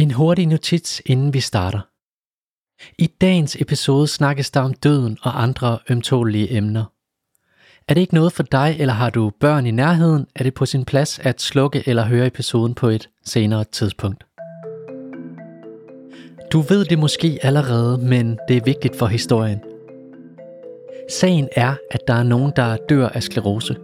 En 0.00 0.10
hurtig 0.10 0.46
notits, 0.46 1.02
inden 1.06 1.34
vi 1.34 1.40
starter. 1.40 1.80
I 2.98 3.06
dagens 3.06 3.56
episode 3.60 4.08
snakkes 4.08 4.50
der 4.50 4.60
om 4.60 4.74
døden 4.74 5.18
og 5.22 5.42
andre 5.42 5.78
ømtålige 5.90 6.56
emner. 6.56 6.84
Er 7.88 7.94
det 7.94 8.00
ikke 8.00 8.14
noget 8.14 8.32
for 8.32 8.42
dig, 8.42 8.76
eller 8.78 8.94
har 8.94 9.10
du 9.10 9.30
børn 9.40 9.66
i 9.66 9.70
nærheden, 9.70 10.26
er 10.36 10.44
det 10.44 10.54
på 10.54 10.66
sin 10.66 10.84
plads 10.84 11.18
at 11.18 11.40
slukke 11.40 11.82
eller 11.86 12.04
høre 12.04 12.26
episoden 12.26 12.74
på 12.74 12.88
et 12.88 13.08
senere 13.24 13.64
tidspunkt. 13.64 14.26
Du 16.52 16.60
ved 16.60 16.84
det 16.84 16.98
måske 16.98 17.38
allerede, 17.42 17.98
men 17.98 18.38
det 18.48 18.56
er 18.56 18.64
vigtigt 18.64 18.96
for 18.96 19.06
historien. 19.06 19.60
Sagen 21.10 21.48
er, 21.56 21.74
at 21.90 22.00
der 22.06 22.14
er 22.14 22.22
nogen, 22.22 22.52
der 22.56 22.76
dør 22.88 23.08
af 23.08 23.22
sklerose. 23.22 23.76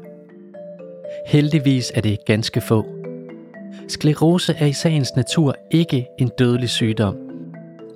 Heldigvis 1.26 1.92
er 1.94 2.00
det 2.00 2.18
ganske 2.26 2.60
få. 2.60 2.95
Sklerose 3.88 4.54
er 4.58 4.66
i 4.66 4.72
sagens 4.72 5.16
natur 5.16 5.54
ikke 5.70 6.08
en 6.18 6.30
dødelig 6.38 6.68
sygdom. 6.68 7.16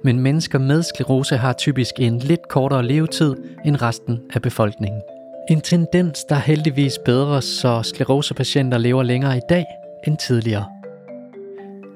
Men 0.04 0.20
mennesker 0.20 0.58
med 0.58 0.82
sklerose 0.82 1.36
har 1.36 1.52
typisk 1.52 1.94
en 1.98 2.18
lidt 2.18 2.48
kortere 2.48 2.86
levetid 2.86 3.36
end 3.64 3.82
resten 3.82 4.20
af 4.34 4.42
befolkningen. 4.42 5.02
En 5.50 5.60
tendens, 5.60 6.24
der 6.24 6.34
heldigvis 6.34 6.98
bedre, 7.04 7.42
så 7.42 7.82
sklerosepatienter 7.82 8.78
lever 8.78 9.02
længere 9.02 9.36
i 9.36 9.40
dag 9.48 9.64
end 10.06 10.16
tidligere. 10.16 10.66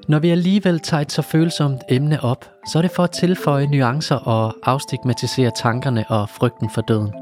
Når 0.07 0.19
vi 0.19 0.29
alligevel 0.29 0.79
tager 0.79 1.01
et 1.01 1.11
så 1.11 1.21
følsomt 1.21 1.81
emne 1.89 2.23
op, 2.23 2.45
så 2.71 2.77
er 2.77 2.81
det 2.81 2.91
for 2.91 3.03
at 3.03 3.11
tilføje 3.11 3.67
nuancer 3.67 4.15
og 4.15 4.53
afstigmatisere 4.63 5.51
tankerne 5.61 6.05
og 6.09 6.29
frygten 6.29 6.69
for 6.69 6.81
døden. 6.81 7.13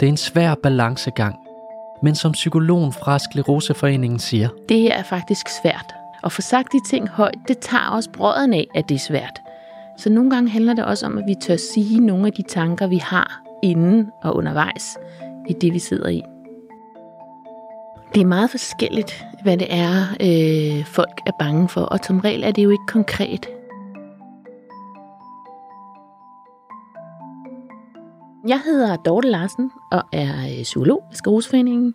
Det 0.00 0.06
er 0.06 0.10
en 0.10 0.16
svær 0.16 0.54
balancegang, 0.62 1.36
men 2.02 2.14
som 2.14 2.32
psykologen 2.32 2.92
fra 2.92 3.18
Skleroseforeningen 3.18 4.18
siger, 4.18 4.48
Det 4.68 4.80
her 4.80 4.94
er 4.94 5.02
faktisk 5.02 5.46
svært. 5.62 5.94
At 6.24 6.32
få 6.32 6.42
sagt 6.42 6.72
de 6.72 6.80
ting 6.90 7.08
højt, 7.08 7.38
det 7.48 7.58
tager 7.58 7.88
også 7.88 8.10
brøden 8.10 8.54
af, 8.54 8.66
at 8.74 8.88
det 8.88 8.94
er 8.94 8.98
svært. 8.98 9.40
Så 9.98 10.10
nogle 10.10 10.30
gange 10.30 10.50
handler 10.50 10.74
det 10.74 10.84
også 10.84 11.06
om, 11.06 11.18
at 11.18 11.24
vi 11.26 11.34
tør 11.34 11.56
sige 11.56 12.00
nogle 12.00 12.26
af 12.26 12.32
de 12.32 12.42
tanker, 12.42 12.86
vi 12.86 12.96
har 12.96 13.42
inden 13.62 14.10
og 14.22 14.36
undervejs 14.36 14.98
i 15.48 15.52
det, 15.52 15.74
vi 15.74 15.78
sidder 15.78 16.08
i. 16.08 16.22
Det 18.14 18.20
er 18.20 18.26
meget 18.26 18.50
forskelligt, 18.50 19.26
hvad 19.42 19.56
det 19.56 19.66
er, 19.70 20.02
øh, 20.20 20.84
folk 20.84 21.20
er 21.26 21.32
bange 21.38 21.68
for, 21.68 21.80
og 21.80 21.98
som 22.02 22.20
regel 22.20 22.44
er 22.44 22.50
det 22.50 22.64
jo 22.64 22.70
ikke 22.70 22.86
konkret. 22.88 23.48
Jeg 28.48 28.60
hedder 28.64 28.96
Dorte 28.96 29.30
Larsen 29.30 29.70
og 29.92 30.02
er 30.12 30.58
øh, 30.58 30.62
psykolog 30.62 31.02
i 31.12 31.16
Skleroseforeningen. 31.16 31.94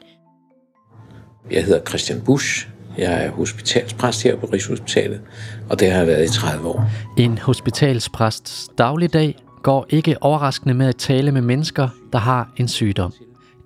Jeg 1.51 1.63
hedder 1.65 1.81
Christian 1.87 2.21
Busch. 2.21 2.69
Jeg 2.97 3.25
er 3.25 3.31
hospitalspræst 3.31 4.23
her 4.23 4.35
på 4.35 4.45
Rigshospitalet, 4.45 5.21
og 5.69 5.79
det 5.79 5.91
har 5.91 5.97
jeg 5.97 6.07
været 6.07 6.25
i 6.25 6.33
30 6.33 6.67
år. 6.67 6.83
en 7.17 7.37
hospitalspræsts 7.37 8.69
dagligdag 8.77 9.35
går 9.63 9.85
ikke 9.89 10.23
overraskende 10.23 10.73
med 10.73 10.87
at 10.87 10.95
tale 10.95 11.31
med 11.31 11.41
mennesker, 11.41 11.89
der 12.13 12.19
har 12.19 12.51
en 12.57 12.67
sygdom. 12.67 13.13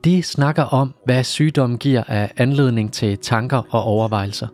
De 0.03 0.23
snakker 0.23 0.63
om, 0.63 0.93
hvad 1.05 1.23
sygdommen 1.23 1.77
giver 1.77 2.03
af 2.07 2.31
anledning 2.37 2.93
til 2.93 3.17
tanker 3.17 3.61
og 3.69 3.83
overvejelser. 3.83 4.47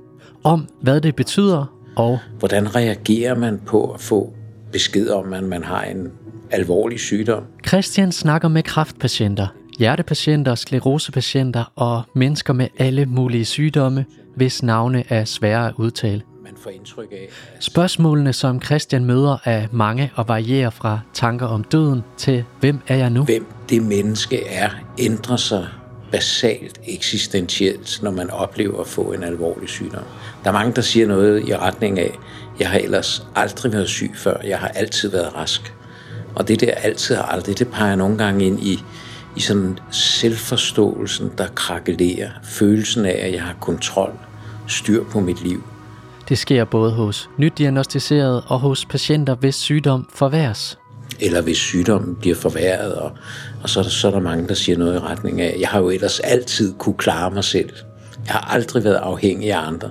Om, 0.44 0.68
hvad 0.82 1.02
det 1.02 1.16
betyder, 1.16 1.66
og 1.96 2.20
Hvordan 2.40 2.76
reagerer 2.76 3.36
man 3.36 3.62
på 3.66 3.92
at 3.92 4.02
få 4.02 4.34
besked 4.72 5.10
om, 5.10 5.34
at 5.34 5.44
man 5.44 5.64
har 5.64 5.84
en 5.84 6.12
alvorlig 6.52 7.00
sygdom? 7.00 7.44
Christian 7.68 8.12
snakker 8.12 8.48
med 8.48 8.64
kræftpatienter, 8.64 9.48
hjertepatienter, 9.80 10.56
sklerosepatienter 10.56 11.72
og 11.76 12.02
mennesker 12.16 12.54
med 12.54 12.68
alle 12.78 13.06
mulige 13.06 13.46
sygdomme, 13.46 14.06
hvis 14.36 14.64
navne 14.64 15.04
er 15.10 15.26
svære 15.26 15.68
at 15.68 15.74
udtale. 15.78 16.22
Man 16.44 16.54
får 16.64 16.70
indtryk 16.70 17.12
af, 17.12 17.30
at 17.56 17.64
Spørgsmålene, 17.64 18.34
som 18.34 18.62
Christian 18.62 19.06
møder, 19.06 19.38
er 19.46 19.68
mange 19.72 20.12
og 20.16 20.28
varierer 20.28 20.70
fra 20.70 21.00
tanker 21.14 21.46
om 21.46 21.64
døden 21.64 22.04
til 22.18 22.44
hvem 22.60 22.80
er 22.88 22.96
jeg 22.96 23.10
nu? 23.10 23.24
hvem 23.24 23.46
det 23.70 23.84
menneske 23.84 24.48
er, 24.48 24.70
ændrer 25.00 25.36
sig 25.36 25.68
basalt 26.12 26.80
eksistentielt, 26.88 28.00
når 28.04 28.12
man 28.12 28.30
oplever 28.30 28.82
at 28.82 28.88
få 28.88 29.02
en 29.02 29.24
alvorlig 29.24 29.70
sygdom. 29.70 30.04
Der 30.44 30.50
er 30.50 30.54
mange, 30.54 30.74
der 30.74 30.82
siger 30.82 31.08
noget 31.08 31.50
i 31.50 31.56
retning 31.56 32.00
af, 32.00 32.12
jeg 32.60 32.70
har 32.70 32.80
ellers 32.80 33.28
aldrig 33.36 33.74
været 33.74 33.90
syg 33.90 34.12
før, 34.16 34.38
jeg 34.44 34.60
har 34.60 34.68
altid 34.68 35.10
været 35.10 35.36
rask. 35.36 35.74
Og 36.38 36.48
det 36.48 36.62
der 36.62 36.72
altid 36.72 37.16
og 37.16 37.34
aldrig, 37.34 37.60
det 37.60 37.68
peger 37.68 37.96
nogle 37.96 38.18
gange 38.18 38.46
ind 38.46 38.60
i, 38.64 38.84
i 39.36 39.40
sådan 39.40 39.80
selvforståelsen, 39.92 41.32
der 41.38 41.48
krakelerer. 41.48 42.30
Følelsen 42.44 43.06
af, 43.06 43.20
at 43.26 43.34
jeg 43.34 43.44
har 43.44 43.56
kontrol, 43.62 44.12
styr 44.68 45.04
på 45.04 45.20
mit 45.20 45.44
liv. 45.44 45.64
Det 46.30 46.38
sker 46.38 46.66
både 46.66 46.92
hos 46.92 47.30
nydiagnostiserede 47.38 48.44
og 48.48 48.60
hos 48.60 48.86
patienter, 48.86 49.36
hvis 49.36 49.56
sygdom 49.56 50.10
forværres. 50.14 50.78
eller 51.20 51.42
hvis 51.42 51.58
sygdommen 51.58 52.16
bliver 52.16 52.36
forværret, 52.36 52.96
og, 52.96 53.12
og 53.64 53.70
så, 53.70 53.80
er 53.80 53.84
der, 53.84 53.90
så 53.90 54.08
er 54.08 54.12
der 54.12 54.20
mange, 54.20 54.48
der 54.48 54.54
siger 54.54 54.78
noget 54.78 54.96
i 54.96 55.00
retning 55.00 55.42
af, 55.42 55.58
jeg 55.60 55.70
har 55.70 55.80
jo 55.80 55.90
ellers 55.90 56.20
altid 56.20 56.74
kunne 56.78 56.98
klare 56.98 57.32
mig 57.32 57.44
selv. 57.44 57.70
Jeg 58.26 58.34
har 58.34 58.54
aldrig 58.54 58.84
været 58.84 58.96
afhængig 58.96 59.54
af 59.54 59.68
andre. 59.68 59.90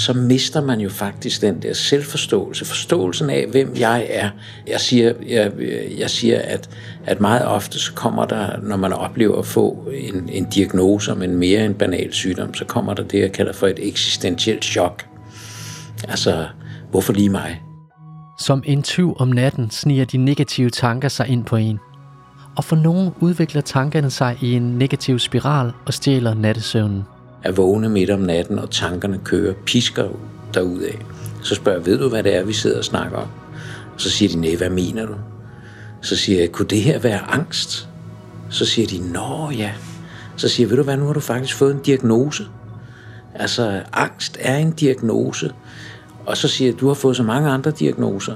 Så 0.00 0.12
mister 0.12 0.60
man 0.60 0.80
jo 0.80 0.88
faktisk 0.88 1.42
den 1.42 1.62
der 1.62 1.72
selvforståelse, 1.72 2.64
forståelsen 2.64 3.30
af, 3.30 3.46
hvem 3.50 3.74
jeg 3.78 4.06
er. 4.10 4.30
Jeg 4.66 4.80
siger, 4.80 5.12
jeg, 5.28 5.52
jeg 5.98 6.10
siger 6.10 6.40
at, 6.44 6.70
at 7.06 7.20
meget 7.20 7.46
ofte 7.46 7.78
så 7.78 7.92
kommer 7.92 8.24
der, 8.24 8.60
når 8.62 8.76
man 8.76 8.92
oplever 8.92 9.38
at 9.38 9.46
få 9.46 9.88
en, 9.94 10.28
en 10.28 10.44
diagnose 10.44 11.12
om 11.12 11.22
en 11.22 11.36
mere 11.36 11.64
en 11.64 11.74
banal 11.74 12.12
sygdom, 12.12 12.54
så 12.54 12.64
kommer 12.64 12.94
der 12.94 13.02
det, 13.02 13.20
jeg 13.20 13.32
kalder 13.32 13.52
for 13.52 13.66
et 13.66 13.78
eksistentielt 13.88 14.64
chok. 14.64 15.06
Altså, 16.08 16.46
hvorfor 16.90 17.12
lige 17.12 17.30
mig? 17.30 17.62
Som 18.38 18.62
en 18.66 18.82
tyv 18.82 19.14
om 19.18 19.28
natten 19.28 19.70
sniger 19.70 20.04
de 20.04 20.16
negative 20.16 20.70
tanker 20.70 21.08
sig 21.08 21.28
ind 21.28 21.44
på 21.44 21.56
en. 21.56 21.78
Og 22.56 22.64
for 22.64 22.76
nogen 22.76 23.10
udvikler 23.20 23.60
tankerne 23.60 24.10
sig 24.10 24.38
i 24.40 24.52
en 24.52 24.78
negativ 24.78 25.18
spiral 25.18 25.72
og 25.86 25.94
stjæler 25.94 26.34
nattesøvnen 26.34 27.02
er 27.44 27.52
vågne 27.52 27.88
midt 27.88 28.10
om 28.10 28.20
natten, 28.20 28.58
og 28.58 28.70
tankerne 28.70 29.20
kører, 29.24 29.54
pisker 29.66 30.08
derudad. 30.54 30.94
Så 31.42 31.54
spørger 31.54 31.78
jeg, 31.78 31.86
ved 31.86 31.98
du, 31.98 32.08
hvad 32.08 32.22
det 32.22 32.36
er, 32.36 32.44
vi 32.44 32.52
sidder 32.52 32.78
og 32.78 32.84
snakker 32.84 33.18
om? 33.18 33.28
Så 33.96 34.10
siger 34.10 34.32
de, 34.32 34.40
nej, 34.40 34.56
hvad 34.56 34.70
mener 34.70 35.06
du? 35.06 35.14
Så 36.00 36.16
siger 36.16 36.40
jeg, 36.40 36.52
kunne 36.52 36.68
det 36.68 36.82
her 36.82 36.98
være 36.98 37.20
angst? 37.30 37.88
Så 38.50 38.66
siger 38.66 38.88
de, 38.88 39.12
nå 39.12 39.50
ja. 39.50 39.72
Så 40.36 40.48
siger 40.48 40.66
jeg, 40.66 40.70
ved 40.70 40.76
du 40.76 40.82
hvad, 40.82 40.96
nu 40.96 41.06
har 41.06 41.12
du 41.12 41.20
faktisk 41.20 41.56
fået 41.56 41.74
en 41.74 41.80
diagnose. 41.80 42.46
Altså, 43.34 43.82
angst 43.92 44.36
er 44.40 44.56
en 44.56 44.70
diagnose. 44.72 45.52
Og 46.26 46.36
så 46.36 46.48
siger 46.48 46.70
jeg, 46.70 46.80
du 46.80 46.86
har 46.86 46.94
fået 46.94 47.16
så 47.16 47.22
mange 47.22 47.50
andre 47.50 47.70
diagnoser. 47.70 48.34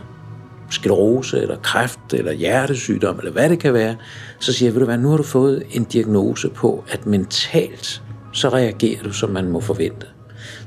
Sklerose, 0.71 1.41
eller 1.41 1.57
kræft, 1.57 2.01
eller 2.13 2.33
hjertesygdom, 2.33 3.19
eller 3.19 3.33
hvad 3.33 3.49
det 3.49 3.59
kan 3.59 3.75
være. 3.75 3.97
Så 4.39 4.53
siger 4.53 4.67
jeg, 4.69 4.75
ved 4.75 4.81
du 4.81 4.87
hvad, 4.87 4.99
nu 4.99 5.11
har 5.11 5.17
du 5.17 5.23
fået 5.23 5.63
en 5.71 5.85
diagnose 5.85 6.49
på, 6.49 6.85
at 6.91 7.07
mentalt, 7.07 8.03
så 8.35 8.49
reagerer 8.49 9.03
du, 9.03 9.13
som 9.13 9.31
man 9.31 9.49
må 9.49 9.61
forvente. 9.61 10.07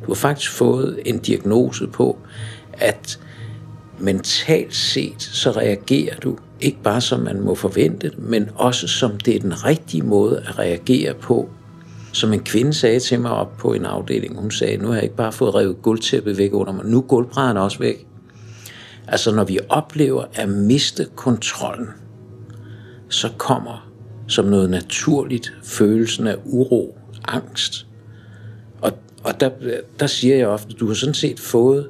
Du 0.05 0.07
har 0.07 0.15
faktisk 0.15 0.51
fået 0.51 0.99
en 1.05 1.19
diagnose 1.19 1.87
på, 1.87 2.17
at 2.73 3.19
mentalt 3.99 4.75
set, 4.75 5.21
så 5.21 5.51
reagerer 5.51 6.15
du 6.19 6.37
ikke 6.61 6.77
bare 6.83 7.01
som 7.01 7.19
man 7.19 7.41
må 7.41 7.55
forvente, 7.55 8.11
men 8.17 8.49
også 8.55 8.87
som 8.87 9.17
det 9.17 9.35
er 9.35 9.39
den 9.39 9.65
rigtige 9.65 10.03
måde 10.03 10.43
at 10.47 10.59
reagere 10.59 11.13
på. 11.13 11.49
Som 12.11 12.33
en 12.33 12.43
kvinde 12.43 12.73
sagde 12.73 12.99
til 12.99 13.21
mig 13.21 13.31
op 13.31 13.57
på 13.57 13.73
en 13.73 13.85
afdeling, 13.85 14.39
hun 14.39 14.51
sagde, 14.51 14.77
nu 14.77 14.87
har 14.87 14.93
jeg 14.93 15.03
ikke 15.03 15.15
bare 15.15 15.31
fået 15.31 15.55
revet 15.55 15.81
guldtæppet 15.81 16.37
væk 16.37 16.53
under 16.53 16.73
mig, 16.73 16.85
nu 16.85 16.97
er 16.97 17.01
gulvbrædderne 17.01 17.61
også 17.61 17.79
væk. 17.79 18.07
Altså 19.07 19.35
når 19.35 19.43
vi 19.43 19.59
oplever 19.69 20.23
at 20.33 20.49
miste 20.49 21.07
kontrollen, 21.15 21.87
så 23.09 23.29
kommer 23.37 23.89
som 24.27 24.45
noget 24.45 24.69
naturligt 24.69 25.53
følelsen 25.63 26.27
af 26.27 26.35
uro, 26.45 26.96
angst. 27.27 27.87
Og, 28.81 28.91
og 29.23 29.39
der, 29.39 29.49
der 29.99 30.07
siger 30.07 30.35
jeg 30.35 30.47
ofte, 30.47 30.73
du 30.73 30.87
har 30.87 30.93
sådan 30.93 31.13
set 31.13 31.39
fået 31.39 31.89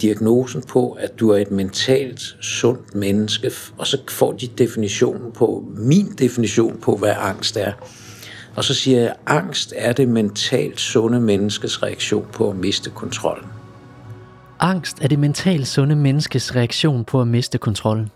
diagnosen 0.00 0.62
på, 0.62 0.92
at 0.92 1.20
du 1.20 1.30
er 1.30 1.36
et 1.36 1.50
mentalt 1.50 2.36
sundt 2.40 2.94
menneske, 2.94 3.50
og 3.78 3.86
så 3.86 3.98
får 4.08 4.32
de 4.32 4.46
definitionen 4.46 5.32
på, 5.32 5.64
min 5.76 6.06
definition 6.18 6.78
på, 6.80 6.96
hvad 6.96 7.14
angst 7.18 7.56
er. 7.56 7.72
Og 8.56 8.64
så 8.64 8.74
siger 8.74 9.00
jeg, 9.00 9.08
at 9.08 9.16
angst 9.26 9.74
er 9.76 9.92
det 9.92 10.08
mentalt 10.08 10.80
sunde 10.80 11.20
menneskes 11.20 11.82
reaktion 11.82 12.26
på 12.32 12.50
at 12.50 12.56
miste 12.56 12.90
kontrollen. 12.90 13.46
Angst 14.60 14.96
er 15.00 15.08
det 15.08 15.18
mentalt 15.18 15.68
sunde 15.68 15.96
menneskes 15.96 16.56
reaktion 16.56 17.04
på 17.04 17.20
at 17.20 17.26
miste 17.26 17.58
kontrollen. 17.58 18.08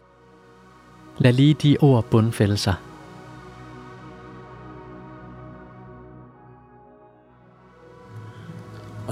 Lad 1.19 1.33
lige 1.33 1.55
de 1.55 1.77
ord 1.81 2.05
bundfælde 2.05 2.57
sig. 2.57 2.75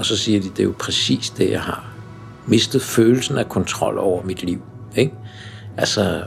Og 0.01 0.05
så 0.05 0.17
siger 0.17 0.41
de, 0.41 0.49
det 0.49 0.59
er 0.59 0.63
jo 0.63 0.73
præcis 0.79 1.29
det, 1.29 1.51
jeg 1.51 1.61
har. 1.61 1.85
Mistet 2.47 2.81
følelsen 2.81 3.37
af 3.37 3.49
kontrol 3.49 3.97
over 3.97 4.23
mit 4.23 4.43
liv. 4.43 4.61
Ikke? 4.95 5.13
Altså, 5.77 6.23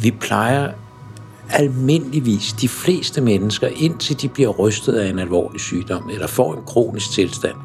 vi 0.00 0.10
plejer 0.10 0.72
almindeligvis 1.50 2.52
de 2.52 2.68
fleste 2.68 3.20
mennesker, 3.20 3.68
indtil 3.76 4.20
de 4.20 4.28
bliver 4.28 4.48
rystet 4.48 4.92
af 4.92 5.08
en 5.08 5.18
alvorlig 5.18 5.60
sygdom, 5.60 6.10
eller 6.12 6.26
får 6.26 6.54
en 6.54 6.64
kronisk 6.66 7.10
tilstand, 7.10 7.56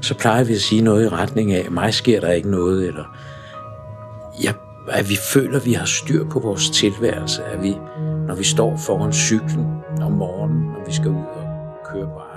så 0.00 0.14
plejer 0.14 0.44
vi 0.44 0.54
at 0.54 0.60
sige 0.60 0.82
noget 0.82 1.04
i 1.04 1.08
retning 1.08 1.52
af, 1.52 1.70
mig 1.70 1.94
sker 1.94 2.20
der 2.20 2.32
ikke 2.32 2.50
noget, 2.50 2.88
eller 2.88 3.04
jeg, 4.42 4.54
at 4.88 5.08
vi 5.08 5.16
føler, 5.32 5.58
at 5.58 5.66
vi 5.66 5.72
har 5.72 5.86
styr 5.86 6.24
på 6.28 6.38
vores 6.38 6.70
tilværelse, 6.70 7.42
at 7.44 7.62
vi, 7.62 7.76
når 8.26 8.34
vi 8.34 8.44
står 8.44 8.76
foran 8.76 9.12
cyklen 9.12 9.66
om 10.02 10.12
morgenen, 10.12 10.62
når 10.62 10.84
vi 10.86 10.92
skal 10.92 11.08
ud 11.08 11.24
og 11.36 11.46
køre 11.92 12.06
på 12.06 12.29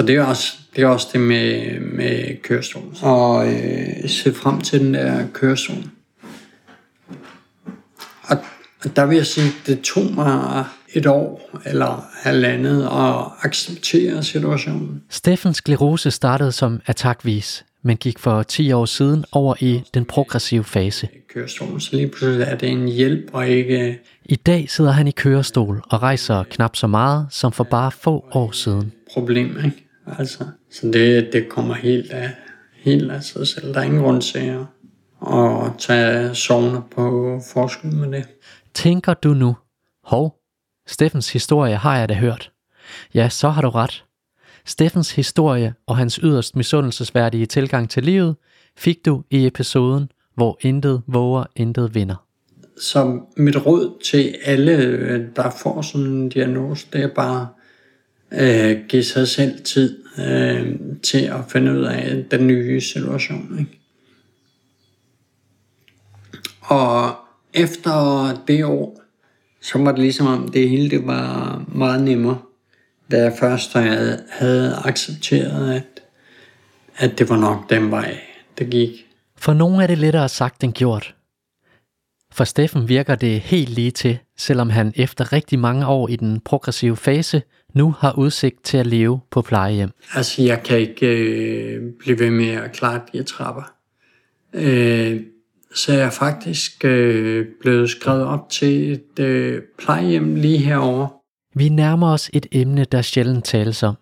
Så 0.00 0.06
det 0.06 0.16
er 0.16 0.24
også 0.24 0.56
det, 0.76 0.84
er 0.84 0.86
også 0.86 1.08
det 1.12 1.20
med, 1.20 1.80
med 1.80 2.42
kørestolen. 2.42 2.96
Og 3.02 3.52
øh, 3.52 4.08
se 4.08 4.34
frem 4.34 4.60
til 4.60 4.80
den 4.80 4.94
der 4.94 5.26
kørestol. 5.32 5.76
Og, 8.22 8.36
og 8.84 8.96
der 8.96 9.06
vil 9.06 9.16
jeg 9.16 9.26
sige, 9.26 9.52
det 9.66 9.80
tog 9.80 10.04
mig 10.14 10.64
et 10.94 11.06
år 11.06 11.50
eller 11.66 12.04
halvandet 12.22 12.82
at 12.82 13.24
acceptere 13.42 14.22
situationen. 14.22 15.02
Steffens 15.10 15.56
sklerose 15.56 16.10
startede 16.10 16.52
som 16.52 16.80
attackvis, 16.86 17.64
men 17.82 17.96
gik 17.96 18.18
for 18.18 18.42
10 18.42 18.72
år 18.72 18.84
siden 18.84 19.24
over 19.32 19.54
i 19.60 19.82
den 19.94 20.04
progressive 20.04 20.64
fase. 20.64 21.08
Kørestolen, 21.34 21.80
så 21.80 21.96
lige 21.96 22.08
pludselig 22.08 22.46
er 22.46 22.56
det 22.56 22.68
en 22.68 22.88
hjælp 22.88 23.30
og 23.32 23.48
ikke... 23.48 24.00
I 24.24 24.36
dag 24.36 24.70
sidder 24.70 24.90
han 24.90 25.08
i 25.08 25.10
kørestol 25.10 25.82
og 25.90 26.02
rejser 26.02 26.44
knap 26.50 26.76
så 26.76 26.86
meget 26.86 27.26
som 27.30 27.52
for 27.52 27.64
bare 27.64 27.90
få 27.90 28.24
år 28.32 28.50
siden. 28.50 28.92
problem, 29.14 29.56
ikke? 29.64 29.89
Altså, 30.06 30.44
så 30.70 30.86
det, 30.86 31.30
det 31.32 31.48
kommer 31.48 31.74
helt 31.74 32.10
af, 32.10 32.30
helt 32.74 33.10
af 33.10 33.22
sig 33.22 33.46
selv. 33.46 33.74
Der 33.74 33.80
er 33.80 33.84
ingen 33.84 34.02
grund 34.02 34.22
til 34.22 34.38
at, 34.38 34.60
at 35.34 35.72
tage 35.78 36.34
sovne 36.34 36.82
på 36.90 37.40
forskud 37.52 37.90
med 37.90 38.18
det. 38.18 38.24
Tænker 38.74 39.14
du 39.14 39.34
nu, 39.34 39.56
hov, 40.04 40.40
Steffens 40.86 41.32
historie 41.32 41.76
har 41.76 41.98
jeg 41.98 42.08
da 42.08 42.14
hørt. 42.14 42.52
Ja, 43.14 43.28
så 43.28 43.48
har 43.48 43.62
du 43.62 43.68
ret. 43.68 44.04
Steffens 44.66 45.12
historie 45.12 45.74
og 45.86 45.96
hans 45.96 46.14
yderst 46.22 46.56
misundelsesværdige 46.56 47.46
tilgang 47.46 47.90
til 47.90 48.02
livet 48.02 48.36
fik 48.76 49.06
du 49.06 49.22
i 49.30 49.46
episoden, 49.46 50.10
hvor 50.34 50.58
intet 50.60 51.02
våger, 51.06 51.44
intet 51.56 51.94
vinder. 51.94 52.26
Så 52.80 53.20
mit 53.36 53.66
råd 53.66 54.02
til 54.04 54.34
alle, 54.44 54.72
øh, 54.72 55.26
der 55.36 55.50
får 55.62 55.82
sådan 55.82 56.06
en 56.06 56.28
diagnose, 56.28 56.86
det 56.92 57.02
er 57.02 57.14
bare 57.14 57.48
øh, 58.32 58.76
give 58.88 59.04
sig 59.04 59.28
selv 59.28 59.64
tid 59.64 60.04
øh, 60.18 60.76
til 61.02 61.24
at 61.24 61.40
finde 61.48 61.72
ud 61.72 61.84
af 61.84 62.24
den 62.30 62.46
nye 62.46 62.80
situation. 62.80 63.56
Ikke? 63.58 63.80
Og 66.60 67.16
efter 67.54 68.34
det 68.46 68.64
år, 68.64 69.00
så 69.60 69.78
var 69.78 69.92
det 69.92 70.00
ligesom 70.00 70.26
om 70.26 70.48
det 70.48 70.68
hele 70.68 70.90
det 70.90 71.06
var 71.06 71.64
meget 71.68 72.02
nemmere, 72.02 72.38
da 73.10 73.22
jeg 73.22 73.32
først 73.40 73.72
havde, 73.72 74.24
havde 74.30 74.76
accepteret, 74.84 75.74
at, 75.74 76.02
at 76.96 77.18
det 77.18 77.28
var 77.28 77.36
nok 77.36 77.70
den 77.70 77.90
vej, 77.90 78.20
det 78.58 78.70
gik. 78.70 79.06
For 79.36 79.52
nogle 79.52 79.82
er 79.82 79.86
det 79.86 79.98
lettere 79.98 80.28
sagt 80.28 80.64
end 80.64 80.72
gjort. 80.72 81.14
For 82.32 82.44
Steffen 82.44 82.88
virker 82.88 83.14
det 83.14 83.40
helt 83.40 83.68
lige 83.68 83.90
til, 83.90 84.18
selvom 84.38 84.70
han 84.70 84.92
efter 84.96 85.32
rigtig 85.32 85.58
mange 85.58 85.86
år 85.86 86.08
i 86.08 86.16
den 86.16 86.40
progressive 86.40 86.96
fase 86.96 87.42
nu 87.74 87.94
har 87.98 88.18
udsigt 88.18 88.64
til 88.64 88.76
at 88.76 88.86
leve 88.86 89.20
på 89.30 89.42
plejehjem. 89.42 89.90
Altså, 90.14 90.42
jeg 90.42 90.62
kan 90.62 90.78
ikke 90.78 91.06
øh, 91.06 91.92
blive 91.98 92.18
ved 92.18 92.30
med 92.30 92.48
at 92.50 92.72
klare 92.72 93.00
de 93.12 93.22
trapper. 93.22 93.72
Øh, 94.52 95.20
så 95.74 95.92
jeg 95.92 96.02
er 96.02 96.10
faktisk 96.10 96.84
øh, 96.84 97.46
blevet 97.60 97.90
skrevet 97.90 98.24
op 98.24 98.50
til 98.50 98.92
et 98.92 99.18
øh, 99.18 99.62
plejehjem 99.78 100.34
lige 100.34 100.58
herover. 100.58 101.08
Vi 101.54 101.68
nærmer 101.68 102.12
os 102.12 102.30
et 102.32 102.46
emne, 102.52 102.84
der 102.84 103.02
sjældent 103.02 103.44
tales 103.44 103.82
om. 103.82 103.96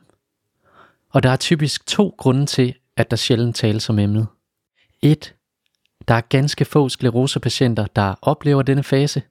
Og 1.11 1.23
der 1.23 1.31
er 1.31 1.37
typisk 1.37 1.87
to 1.87 2.15
grunde 2.19 2.47
til, 2.47 2.75
at 2.97 3.11
der 3.11 3.17
sjældent 3.17 3.57
tales 3.57 3.91
om 3.91 3.99
emnet. 3.99 4.27
Et, 5.03 5.35
der 6.09 6.15
er 6.15 6.21
ganske 6.21 6.65
få 6.65 6.89
sklerosepatienter, 6.89 7.87
der 7.87 8.15
oplever 8.23 8.63
denne 8.63 8.83
fase. 8.83 9.23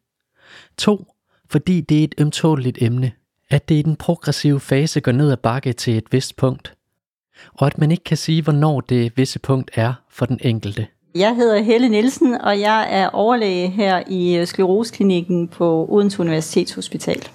To, 0.77 1.05
fordi 1.49 1.81
det 1.81 1.99
er 1.99 2.03
et 2.03 2.15
ømtåligt 2.17 2.77
emne, 2.81 3.11
at 3.49 3.69
det 3.69 3.75
i 3.75 3.81
den 3.81 3.95
progressive 3.95 4.59
fase 4.59 5.01
går 5.01 5.11
ned 5.11 5.31
ad 5.31 5.37
bakke 5.37 5.73
til 5.73 5.97
et 5.97 6.05
vist 6.11 6.35
punkt, 6.35 6.73
og 7.53 7.67
at 7.67 7.77
man 7.77 7.91
ikke 7.91 8.03
kan 8.03 8.17
sige, 8.17 8.43
hvornår 8.43 8.81
det 8.81 9.17
visse 9.17 9.39
punkt 9.39 9.71
er 9.75 9.93
for 10.09 10.25
den 10.25 10.39
enkelte. 10.41 10.87
Jeg 11.15 11.35
hedder 11.35 11.61
Helle 11.61 11.89
Nielsen, 11.89 12.33
og 12.41 12.59
jeg 12.59 12.87
er 12.89 13.09
overlæge 13.09 13.67
her 13.67 14.03
i 14.07 14.37
øh, 14.37 14.47
skleroseklinikken 14.47 15.47
på 15.47 15.87
Odense 15.89 16.19
Universitetshospital. 16.19 17.27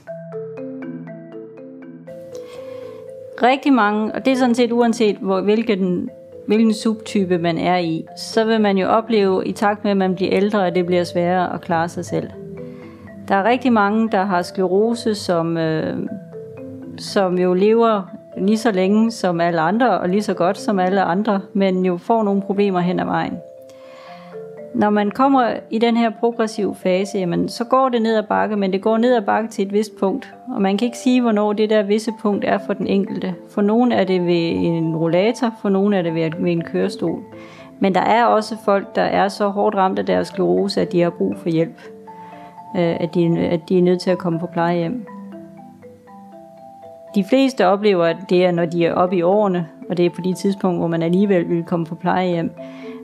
Rigtig 3.42 3.72
mange, 3.72 4.14
og 4.14 4.24
det 4.24 4.32
er 4.32 4.36
sådan 4.36 4.54
set 4.54 4.72
uanset 4.72 5.16
hvor, 5.16 5.40
hvilken, 5.40 6.08
hvilken 6.46 6.74
subtype 6.74 7.38
man 7.38 7.58
er 7.58 7.76
i, 7.76 8.04
så 8.16 8.44
vil 8.44 8.60
man 8.60 8.78
jo 8.78 8.88
opleve 8.88 9.46
i 9.46 9.52
takt 9.52 9.84
med, 9.84 9.90
at 9.90 9.96
man 9.96 10.14
bliver 10.14 10.32
ældre, 10.32 10.66
at 10.66 10.74
det 10.74 10.86
bliver 10.86 11.04
sværere 11.04 11.54
at 11.54 11.60
klare 11.60 11.88
sig 11.88 12.04
selv. 12.04 12.28
Der 13.32 13.38
er 13.38 13.44
rigtig 13.44 13.72
mange, 13.72 14.08
der 14.08 14.24
har 14.24 14.42
sklerose, 14.42 15.14
som, 15.14 15.56
øh, 15.56 15.96
som 16.98 17.38
jo 17.38 17.54
lever 17.54 18.02
lige 18.36 18.58
så 18.58 18.72
længe 18.72 19.10
som 19.10 19.40
alle 19.40 19.60
andre, 19.60 20.00
og 20.00 20.08
lige 20.08 20.22
så 20.22 20.34
godt 20.34 20.58
som 20.58 20.78
alle 20.78 21.02
andre, 21.02 21.40
men 21.52 21.84
jo 21.84 21.96
får 21.96 22.22
nogle 22.22 22.42
problemer 22.42 22.80
hen 22.80 23.00
ad 23.00 23.04
vejen. 23.04 23.38
Når 24.74 24.90
man 24.90 25.10
kommer 25.10 25.50
i 25.70 25.78
den 25.78 25.96
her 25.96 26.10
progressive 26.20 26.74
fase, 26.74 27.18
jamen, 27.18 27.48
så 27.48 27.64
går 27.64 27.88
det 27.88 28.02
ned 28.02 28.16
ad 28.16 28.22
bakke, 28.22 28.56
men 28.56 28.72
det 28.72 28.82
går 28.82 28.96
ned 28.96 29.14
ad 29.14 29.22
bakke 29.22 29.50
til 29.50 29.66
et 29.66 29.72
vist 29.72 29.92
punkt. 30.00 30.34
Og 30.54 30.62
man 30.62 30.78
kan 30.78 30.86
ikke 30.86 30.98
sige, 30.98 31.20
hvornår 31.20 31.52
det 31.52 31.70
der 31.70 31.82
visse 31.82 32.12
punkt 32.22 32.44
er 32.44 32.58
for 32.66 32.72
den 32.72 32.86
enkelte. 32.86 33.34
For 33.50 33.62
nogen 33.62 33.92
er 33.92 34.04
det 34.04 34.26
ved 34.26 34.50
en 34.50 34.96
rollator, 34.96 35.52
for 35.62 35.68
nogen 35.68 35.92
er 35.92 36.02
det 36.02 36.14
ved, 36.14 36.46
en 36.46 36.64
kørestol. 36.64 37.22
Men 37.80 37.94
der 37.94 38.00
er 38.00 38.24
også 38.24 38.56
folk, 38.64 38.96
der 38.96 39.02
er 39.02 39.28
så 39.28 39.48
hårdt 39.48 39.76
ramt 39.76 39.98
af 39.98 40.06
deres 40.06 40.28
sklerose, 40.28 40.80
at 40.80 40.92
de 40.92 41.00
har 41.00 41.10
brug 41.10 41.36
for 41.36 41.48
hjælp. 41.48 42.01
Øh, 42.76 42.96
at, 43.00 43.14
de, 43.14 43.38
at 43.38 43.68
de 43.68 43.78
er 43.78 43.82
nødt 43.82 44.00
til 44.00 44.10
at 44.10 44.18
komme 44.18 44.38
på 44.38 44.46
plejehjem. 44.46 45.06
De 47.14 47.24
fleste 47.24 47.66
oplever, 47.66 48.04
at 48.04 48.16
det 48.30 48.44
er, 48.44 48.50
når 48.50 48.66
de 48.66 48.86
er 48.86 48.94
oppe 48.94 49.16
i 49.16 49.22
årene, 49.22 49.68
og 49.90 49.96
det 49.96 50.06
er 50.06 50.10
på 50.10 50.20
de 50.20 50.32
tidspunkter, 50.32 50.78
hvor 50.78 50.88
man 50.88 51.02
alligevel 51.02 51.48
vil 51.48 51.64
komme 51.64 51.86
på 51.86 51.94
plejehjem. 51.94 52.50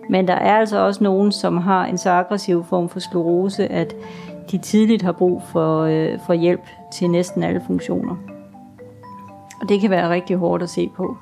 Men 0.08 0.28
der 0.28 0.34
er 0.34 0.56
altså 0.56 0.78
også 0.78 1.04
nogen, 1.04 1.32
som 1.32 1.56
har 1.56 1.86
en 1.86 1.98
så 1.98 2.10
aggressiv 2.10 2.64
form 2.64 2.88
for 2.88 3.00
sklerose, 3.00 3.72
at 3.72 3.94
de 4.50 4.58
tidligt 4.58 5.02
har 5.02 5.12
brug 5.12 5.42
for, 5.42 5.82
øh, 5.82 6.18
for 6.26 6.34
hjælp 6.34 6.66
til 6.92 7.10
næsten 7.10 7.42
alle 7.42 7.62
funktioner. 7.66 8.16
Og 9.60 9.68
det 9.68 9.80
kan 9.80 9.90
være 9.90 10.10
rigtig 10.10 10.36
hårdt 10.36 10.62
at 10.62 10.70
se 10.70 10.90
på. 10.96 11.16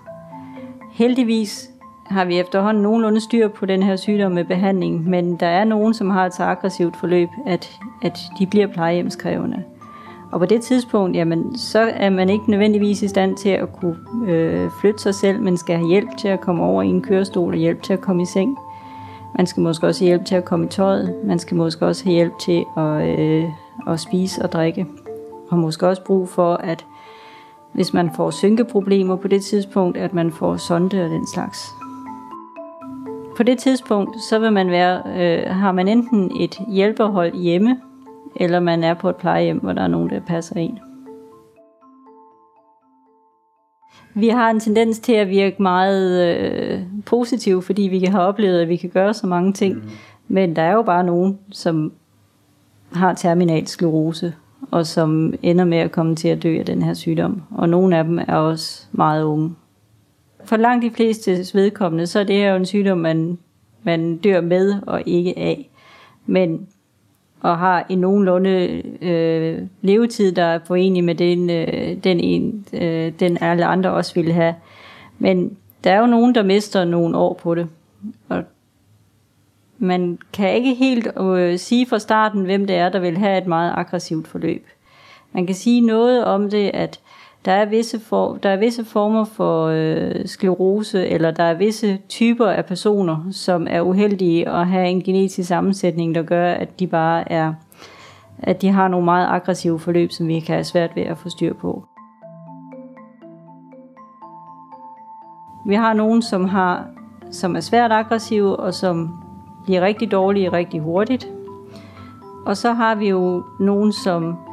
Heldigvis 0.93 1.71
har 2.09 2.25
vi 2.25 2.39
efterhånden 2.39 2.83
nogenlunde 2.83 3.21
styr 3.21 3.49
på 3.49 3.67
den 3.67 3.83
her 3.83 3.97
sygdom 3.97 4.33
med 4.33 4.45
behandling, 4.45 5.09
men 5.09 5.37
der 5.37 5.47
er 5.47 5.65
nogen, 5.65 5.95
som 5.95 6.11
har 6.11 6.27
et 6.27 6.35
så 6.35 6.43
aggressivt 6.43 6.97
forløb, 6.97 7.29
at, 7.47 7.81
at 8.03 8.19
de 8.39 8.47
bliver 8.47 8.67
plejehjemskrævende. 8.67 9.65
Og 10.33 10.41
på 10.41 10.47
det 10.47 10.63
tidspunkt, 10.63 11.17
jamen, 11.17 11.59
så 11.59 11.93
er 11.95 12.11
man 12.11 12.31
ikke 12.31 12.51
nødvendigvis 12.51 13.03
i 13.03 13.09
stand 13.09 13.37
til 13.37 13.49
at 13.49 13.73
kunne 13.73 13.97
øh, 14.27 14.71
flytte 14.81 15.03
sig 15.03 15.15
selv, 15.15 15.41
men 15.43 15.57
skal 15.57 15.77
have 15.77 15.89
hjælp 15.89 16.09
til 16.19 16.29
at 16.29 16.41
komme 16.41 16.63
over 16.63 16.83
i 16.83 16.87
en 16.87 17.03
kørestol 17.03 17.53
og 17.53 17.59
hjælp 17.59 17.83
til 17.83 17.93
at 17.93 18.01
komme 18.01 18.23
i 18.23 18.27
seng. 18.27 18.59
Man 19.37 19.47
skal 19.47 19.63
måske 19.63 19.87
også 19.87 20.05
have 20.05 20.09
hjælp 20.09 20.25
til 20.25 20.35
at 20.35 20.45
komme 20.45 20.67
i 20.67 20.69
tøjet. 20.69 21.15
Man 21.25 21.39
skal 21.39 21.57
måske 21.57 21.87
også 21.87 22.05
have 22.05 22.15
hjælp 22.15 22.39
til 22.39 22.65
at, 22.77 23.19
øh, 23.19 23.45
at 23.89 24.01
spise 24.01 24.43
og 24.43 24.53
drikke. 24.53 24.87
Og 25.51 25.59
måske 25.59 25.89
også 25.89 26.05
brug 26.05 26.29
for, 26.29 26.55
at 26.55 26.85
hvis 27.73 27.93
man 27.93 28.11
får 28.17 28.31
synkeproblemer 28.31 29.17
på 29.17 29.29
det 29.29 29.45
tidspunkt, 29.45 29.97
at 29.97 30.15
man 30.15 30.33
får 30.33 30.57
sonde 30.57 31.05
og 31.05 31.11
den 31.11 31.27
slags. 31.27 31.76
På 33.37 33.43
det 33.43 33.59
tidspunkt, 33.59 34.21
så 34.23 34.39
vil 34.39 34.53
man 34.53 34.71
være, 34.71 35.03
øh, 35.07 35.51
har 35.51 35.73
man 35.73 35.89
enten 35.89 36.41
et 36.41 36.59
hjælperhold 36.73 37.35
hjemme, 37.35 37.81
eller 38.37 38.61
man 38.61 38.85
er 38.85 38.95
på 38.95 39.09
et 39.09 39.17
plejehjem, 39.17 39.59
hvor 39.59 39.73
der 39.73 39.83
er 39.83 39.89
nogen, 39.89 40.11
der 40.11 40.21
passer 40.21 40.57
en. 40.57 40.79
Vi 44.15 44.29
har 44.29 44.51
en 44.51 44.61
tendens 44.61 44.99
til 44.99 45.13
at 45.13 45.29
virke 45.29 45.63
meget 45.63 46.37
øh, 46.39 46.81
positiv, 47.07 47.63
fordi 47.63 47.83
vi 47.83 47.99
kan 47.99 48.13
have 48.13 48.25
oplevet, 48.25 48.61
at 48.61 48.69
vi 48.69 48.77
kan 48.77 48.91
gøre 48.91 49.15
så 49.15 49.27
mange 49.27 49.53
ting. 49.53 49.75
Mm. 49.75 49.91
Men 50.29 50.57
der 50.57 50.63
er 50.63 50.73
jo 50.73 50.83
bare 50.83 51.05
nogen, 51.05 51.39
som 51.51 51.93
har 52.93 53.15
terminal 53.15 53.67
sklerose, 53.67 54.35
og 54.71 54.87
som 54.87 55.35
ender 55.43 55.65
med 55.65 55.79
at 55.79 55.93
komme 55.93 56.17
til 56.17 56.29
at 56.29 56.43
dø 56.43 56.59
af 56.59 56.67
den 56.67 56.83
her 56.83 56.95
sygdom. 56.95 57.43
Og 57.51 57.69
nogle 57.69 57.97
af 57.97 58.05
dem 58.05 58.19
er 58.19 58.37
også 58.37 58.87
meget 58.93 59.25
unge. 59.25 59.55
For 60.47 60.57
langt 60.57 60.83
de 60.83 60.91
fleste 60.91 61.37
vedkommende, 61.55 62.07
så 62.07 62.21
er 62.21 62.25
det 62.25 62.37
her 62.37 62.51
jo 62.51 62.57
en 62.57 62.67
sygdom, 62.67 62.99
man, 62.99 63.39
man 63.83 64.17
dør 64.17 64.41
med 64.41 64.83
og 64.87 65.03
ikke 65.07 65.39
af. 65.39 65.71
Men 66.27 66.67
og 67.41 67.59
har 67.59 67.87
en 67.89 67.99
nogenlunde 67.99 68.83
øh, 69.03 69.63
levetid, 69.83 70.33
der 70.33 70.43
er 70.43 70.59
forenlig 70.67 71.05
med 71.05 71.15
den, 71.15 71.51
øh, 71.51 71.97
den, 72.05 72.21
en, 72.21 72.67
øh, 72.73 73.13
den 73.21 73.39
alle 73.41 73.65
andre 73.67 73.91
også 73.91 74.15
ville 74.15 74.33
have. 74.33 74.55
Men 75.19 75.57
der 75.85 75.93
er 75.93 76.01
jo 76.01 76.07
nogen, 76.07 76.35
der 76.35 76.43
mister 76.43 76.85
nogle 76.85 77.17
år 77.17 77.35
på 77.35 77.55
det. 77.55 77.69
Og 78.29 78.43
man 79.79 80.19
kan 80.33 80.55
ikke 80.55 80.75
helt 80.75 81.09
øh, 81.21 81.59
sige 81.59 81.87
fra 81.87 81.99
starten, 81.99 82.45
hvem 82.45 82.67
det 82.67 82.77
er, 82.77 82.89
der 82.89 82.99
vil 82.99 83.19
have 83.19 83.39
et 83.39 83.47
meget 83.47 83.73
aggressivt 83.77 84.29
forløb. 84.29 84.67
Man 85.33 85.47
kan 85.47 85.55
sige 85.55 85.81
noget 85.81 86.25
om 86.25 86.51
det, 86.51 86.71
at 86.75 87.01
der 87.47 87.53
er 87.53 87.65
visse, 87.65 88.01
for, 88.01 88.39
der 88.43 88.49
er 88.49 88.57
visse 88.57 88.85
former 88.85 89.25
for 89.25 89.67
øh, 89.67 90.27
sklerose, 90.27 91.07
eller 91.07 91.31
der 91.31 91.45
er 91.45 91.55
visse 91.55 91.99
typer 92.09 92.47
af 92.47 92.65
personer, 92.65 93.25
som 93.31 93.67
er 93.71 93.81
uheldige 93.81 94.49
at 94.49 94.67
have 94.67 94.89
en 94.89 95.03
genetisk 95.03 95.49
sammensætning, 95.49 96.15
der 96.15 96.23
gør, 96.23 96.51
at 96.51 96.81
de 96.81 96.87
bare 96.87 97.33
er, 97.33 97.55
at 98.39 98.63
de 98.63 98.69
har 98.69 98.89
nogle 98.89 99.05
meget 99.05 99.27
aggressive 99.27 99.79
forløb, 99.79 100.13
som 100.13 100.29
vi 100.29 100.41
kan 100.41 100.55
have 100.55 100.65
svært 100.65 100.97
ved 100.97 101.03
at 101.03 101.19
få 101.19 101.29
styr 101.29 101.55
på. 101.55 101.85
Vi 105.67 105.75
har 105.75 105.93
nogen, 105.93 106.23
som, 106.23 106.45
har, 106.45 106.87
som 107.31 107.57
er 107.57 107.61
svært 107.61 107.93
aggressive, 107.93 108.57
og 108.57 108.75
som 108.75 109.25
bliver 109.65 109.81
rigtig 109.81 110.11
dårlige 110.13 110.53
rigtig 110.53 110.81
hurtigt. 110.81 111.29
Og 112.47 112.57
så 112.57 112.73
har 112.73 112.95
vi 112.95 113.09
jo 113.09 113.45
nogen, 113.61 113.93
som 113.93 114.46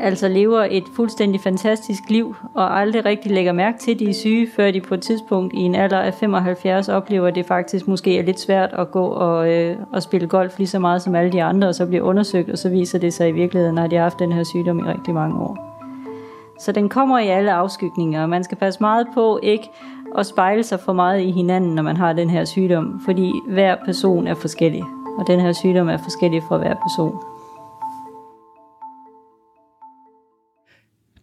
altså 0.00 0.28
lever 0.28 0.66
et 0.70 0.84
fuldstændig 0.96 1.40
fantastisk 1.40 2.10
liv, 2.10 2.36
og 2.54 2.80
aldrig 2.80 3.04
rigtig 3.04 3.32
lægger 3.32 3.52
mærke 3.52 3.78
til, 3.78 3.90
at 3.94 3.98
de 3.98 4.10
er 4.10 4.14
syge, 4.14 4.48
før 4.56 4.70
de 4.70 4.80
på 4.80 4.94
et 4.94 5.00
tidspunkt 5.00 5.54
i 5.54 5.58
en 5.58 5.74
alder 5.74 5.98
af 5.98 6.14
75 6.14 6.88
oplever, 6.88 7.28
at 7.28 7.34
det 7.34 7.46
faktisk 7.46 7.88
måske 7.88 8.18
er 8.18 8.22
lidt 8.22 8.40
svært 8.40 8.70
at 8.72 8.90
gå 8.90 9.06
og, 9.06 9.52
øh, 9.52 9.76
og 9.92 10.02
spille 10.02 10.28
golf 10.28 10.58
lige 10.58 10.68
så 10.68 10.78
meget 10.78 11.02
som 11.02 11.14
alle 11.14 11.32
de 11.32 11.42
andre, 11.42 11.68
og 11.68 11.74
så 11.74 11.86
bliver 11.86 12.02
undersøgt, 12.02 12.50
og 12.50 12.58
så 12.58 12.68
viser 12.68 12.98
det 12.98 13.14
sig 13.14 13.28
i 13.28 13.32
virkeligheden, 13.32 13.78
at 13.78 13.90
de 13.90 13.96
har 13.96 14.02
haft 14.02 14.18
den 14.18 14.32
her 14.32 14.44
sygdom 14.44 14.78
i 14.78 14.82
rigtig 14.82 15.14
mange 15.14 15.40
år. 15.40 15.70
Så 16.58 16.72
den 16.72 16.88
kommer 16.88 17.18
i 17.18 17.28
alle 17.28 17.52
afskygninger, 17.52 18.22
og 18.22 18.28
man 18.28 18.44
skal 18.44 18.58
passe 18.58 18.80
meget 18.80 19.06
på 19.14 19.40
ikke 19.42 19.70
at 20.18 20.26
spejle 20.26 20.62
sig 20.62 20.80
for 20.80 20.92
meget 20.92 21.20
i 21.20 21.30
hinanden, 21.30 21.74
når 21.74 21.82
man 21.82 21.96
har 21.96 22.12
den 22.12 22.30
her 22.30 22.44
sygdom, 22.44 23.00
fordi 23.04 23.32
hver 23.48 23.76
person 23.84 24.26
er 24.26 24.34
forskellig, 24.34 24.84
og 25.18 25.26
den 25.26 25.40
her 25.40 25.52
sygdom 25.52 25.88
er 25.88 25.96
forskellig 25.96 26.42
for 26.48 26.58
hver 26.58 26.74
person. 26.74 27.29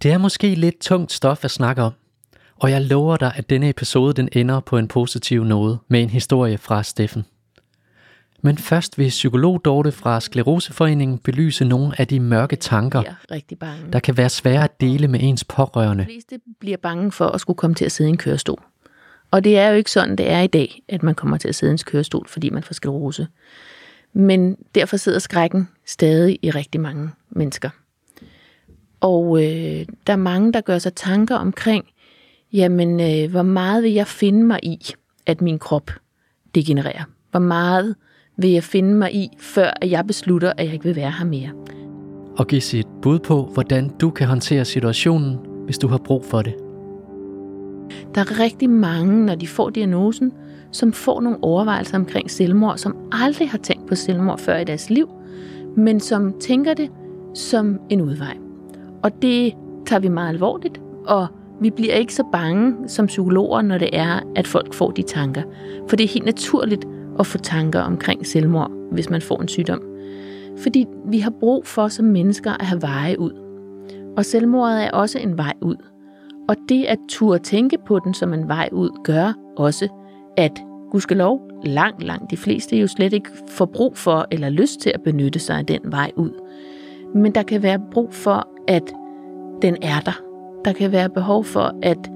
Det 0.04 0.12
er 0.12 0.18
måske 0.18 0.56
lidt 0.56 0.80
tungt 0.80 1.12
stof 1.12 1.46
at 1.46 1.52
snakke 1.52 1.82
om, 1.82 1.94
og 2.56 2.72
jeg 2.72 2.82
lover 2.82 3.18
dig, 3.18 3.32
at 3.36 3.50
denne 3.50 3.70
episode 3.70 4.14
den 4.14 4.30
ender 4.32 4.60
på 4.60 4.78
en 4.78 4.88
positiv 4.88 5.44
noget 5.44 5.80
med 5.88 6.02
en 6.02 6.10
historie 6.10 6.58
fra 6.58 6.84
Steffen. 6.84 7.26
Men 8.42 8.58
først 8.58 8.98
vil 8.98 9.10
psykolog 9.10 9.66
Dorte 9.66 9.92
fra 9.92 10.22
Skleroseforeningen 10.22 11.18
belyse 11.18 11.66
nogle 11.66 12.00
af 12.00 12.08
de 12.08 12.20
mørke 12.20 12.56
tanker, 12.56 13.04
rigtig 13.32 13.60
bange. 13.60 13.92
der 13.94 14.00
kan 14.00 14.18
være 14.18 14.30
svære 14.30 14.64
at 14.64 14.82
dele 14.82 15.08
med 15.08 15.20
ens 15.24 15.44
pårørende. 15.44 16.04
De 16.04 16.08
fleste 16.08 16.40
bliver 16.60 16.78
bange 16.78 17.12
for 17.12 17.28
at 17.28 17.42
skulle 17.42 17.58
komme 17.58 17.76
til 17.76 17.86
at 17.86 17.92
sidde 17.92 18.10
i 18.10 18.12
en 18.12 18.18
kørestol. 18.18 18.64
Og 19.32 19.44
det 19.44 19.58
er 19.58 19.70
jo 19.70 19.76
ikke 19.76 19.92
sådan, 19.92 20.16
det 20.16 20.32
er 20.32 20.42
i 20.42 20.48
dag, 20.48 20.82
at 20.88 21.04
man 21.04 21.16
kommer 21.16 21.38
til 21.38 21.48
at 21.48 21.56
sidde 21.56 21.72
i 21.72 21.74
en 21.74 21.80
kørestol, 21.86 22.28
fordi 22.28 22.50
man 22.50 22.64
får 22.64 22.74
sklerose. 22.74 23.28
Men 24.14 24.58
derfor 24.76 24.98
sidder 24.98 25.20
skrækken 25.20 25.70
stadig 25.86 26.40
i 26.42 26.52
rigtig 26.52 26.82
mange 26.82 27.10
mennesker. 27.30 27.70
Og 29.00 29.44
øh, 29.44 29.86
der 30.08 30.14
er 30.14 30.16
mange, 30.16 30.54
der 30.54 30.62
gør 30.62 30.78
sig 30.78 30.94
tanker 30.94 31.36
omkring, 31.36 31.86
jamen, 32.54 33.00
øh, 33.00 33.32
hvor 33.32 33.42
meget 33.42 33.84
vil 33.84 33.92
jeg 33.94 34.08
finde 34.08 34.44
mig 34.44 34.60
i, 34.64 34.80
at 35.26 35.42
min 35.42 35.60
krop 35.60 35.92
degenererer? 36.56 37.04
Hvor 37.32 37.40
meget 37.40 37.96
vil 38.38 38.50
jeg 38.50 38.64
finde 38.64 38.94
mig 38.94 39.16
i, 39.16 39.30
før 39.40 39.74
at 39.82 39.92
jeg 39.92 40.08
beslutter, 40.08 40.54
at 40.58 40.66
jeg 40.66 40.74
ikke 40.74 40.86
vil 40.86 40.96
være 40.96 41.12
her 41.12 41.26
mere? 41.26 41.50
Og 42.38 42.48
give 42.48 42.62
sit 42.62 42.88
bud 43.02 43.20
på, 43.20 43.50
hvordan 43.54 43.90
du 43.90 44.10
kan 44.10 44.28
håndtere 44.28 44.66
situationen, 44.66 45.38
hvis 45.66 45.78
du 45.78 45.88
har 45.88 45.98
brug 45.98 46.26
for 46.26 46.42
det. 46.42 46.54
Der 48.16 48.22
er 48.22 48.40
rigtig 48.40 48.70
mange, 48.70 49.26
når 49.26 49.36
de 49.36 49.48
får 49.48 49.70
diagnosen, 49.70 50.34
som 50.72 50.94
får 50.94 51.22
nogle 51.22 51.38
overvejelser 51.42 51.98
omkring 51.98 52.32
selvmord, 52.32 52.78
som 52.78 52.96
aldrig 53.12 53.50
har 53.50 53.58
tænkt 53.58 53.88
på 53.88 53.96
selvmord 53.96 54.40
før 54.40 54.58
i 54.58 54.64
deres 54.64 54.90
liv, 54.90 55.10
men 55.78 56.00
som 56.00 56.40
tænker 56.40 56.74
det 56.74 56.90
som 57.34 57.80
en 57.90 58.02
udvej. 58.02 58.47
Og 59.04 59.22
det 59.22 59.54
tager 59.86 60.00
vi 60.00 60.08
meget 60.08 60.30
alvorligt, 60.30 60.82
og 61.06 61.28
vi 61.62 61.70
bliver 61.70 61.94
ikke 61.94 62.14
så 62.14 62.24
bange 62.32 62.90
som 62.90 63.06
psykologer, 63.06 63.62
når 63.62 63.78
det 63.78 63.90
er, 63.94 64.20
at 64.36 64.48
folk 64.48 64.74
får 64.74 64.92
de 64.92 65.02
tanker. 65.02 65.42
For 65.88 65.96
det 65.96 66.04
er 66.04 66.08
helt 66.08 66.26
naturligt 66.26 66.86
at 67.20 67.28
få 67.28 67.38
tanker 67.38 67.82
omkring 67.82 68.28
selvmord, 68.28 68.72
hvis 68.92 69.10
man 69.10 69.22
får 69.22 69.42
en 69.42 69.48
sygdom. 69.48 69.82
Fordi 70.58 70.86
vi 71.06 71.20
har 71.20 71.34
brug 71.40 71.68
for 71.68 71.88
som 71.88 72.06
mennesker 72.06 72.52
at 72.52 72.66
have 72.66 72.82
veje 72.82 73.20
ud. 73.20 73.32
Og 74.18 74.26
selvmordet 74.26 74.84
er 74.84 74.92
også 74.92 75.20
en 75.20 75.38
vej 75.38 75.54
ud. 75.62 75.76
Og 76.50 76.56
det 76.70 76.86
at 76.86 76.98
turde 77.10 77.44
tænke 77.44 77.78
på 77.86 78.00
den 78.00 78.14
som 78.14 78.34
en 78.34 78.48
vej 78.48 78.70
ud, 78.72 78.90
gør 79.04 79.34
også, 79.58 79.88
at 80.38 80.62
gudskelov, 80.92 81.42
langt, 81.64 82.04
langt 82.04 82.32
de 82.32 82.38
fleste 82.38 82.78
jo 82.78 82.88
slet 82.88 83.14
ikke 83.14 83.30
får 83.50 83.66
brug 83.66 83.98
for 83.98 84.28
eller 84.32 84.50
lyst 84.50 84.80
til 84.80 84.92
at 84.96 85.02
benytte 85.02 85.40
sig 85.40 85.58
af 85.58 85.66
den 85.66 85.80
vej 85.84 86.12
ud. 86.16 86.32
Men 87.16 87.36
der 87.36 87.44
kan 87.44 87.64
være 87.64 87.80
brug 87.92 88.14
for, 88.14 88.48
at 88.68 88.94
den 89.62 89.78
er 89.82 90.00
der. 90.06 90.22
Der 90.66 90.74
kan 90.74 90.92
være 90.92 91.10
behov 91.10 91.44
for, 91.44 91.76
at 91.84 92.12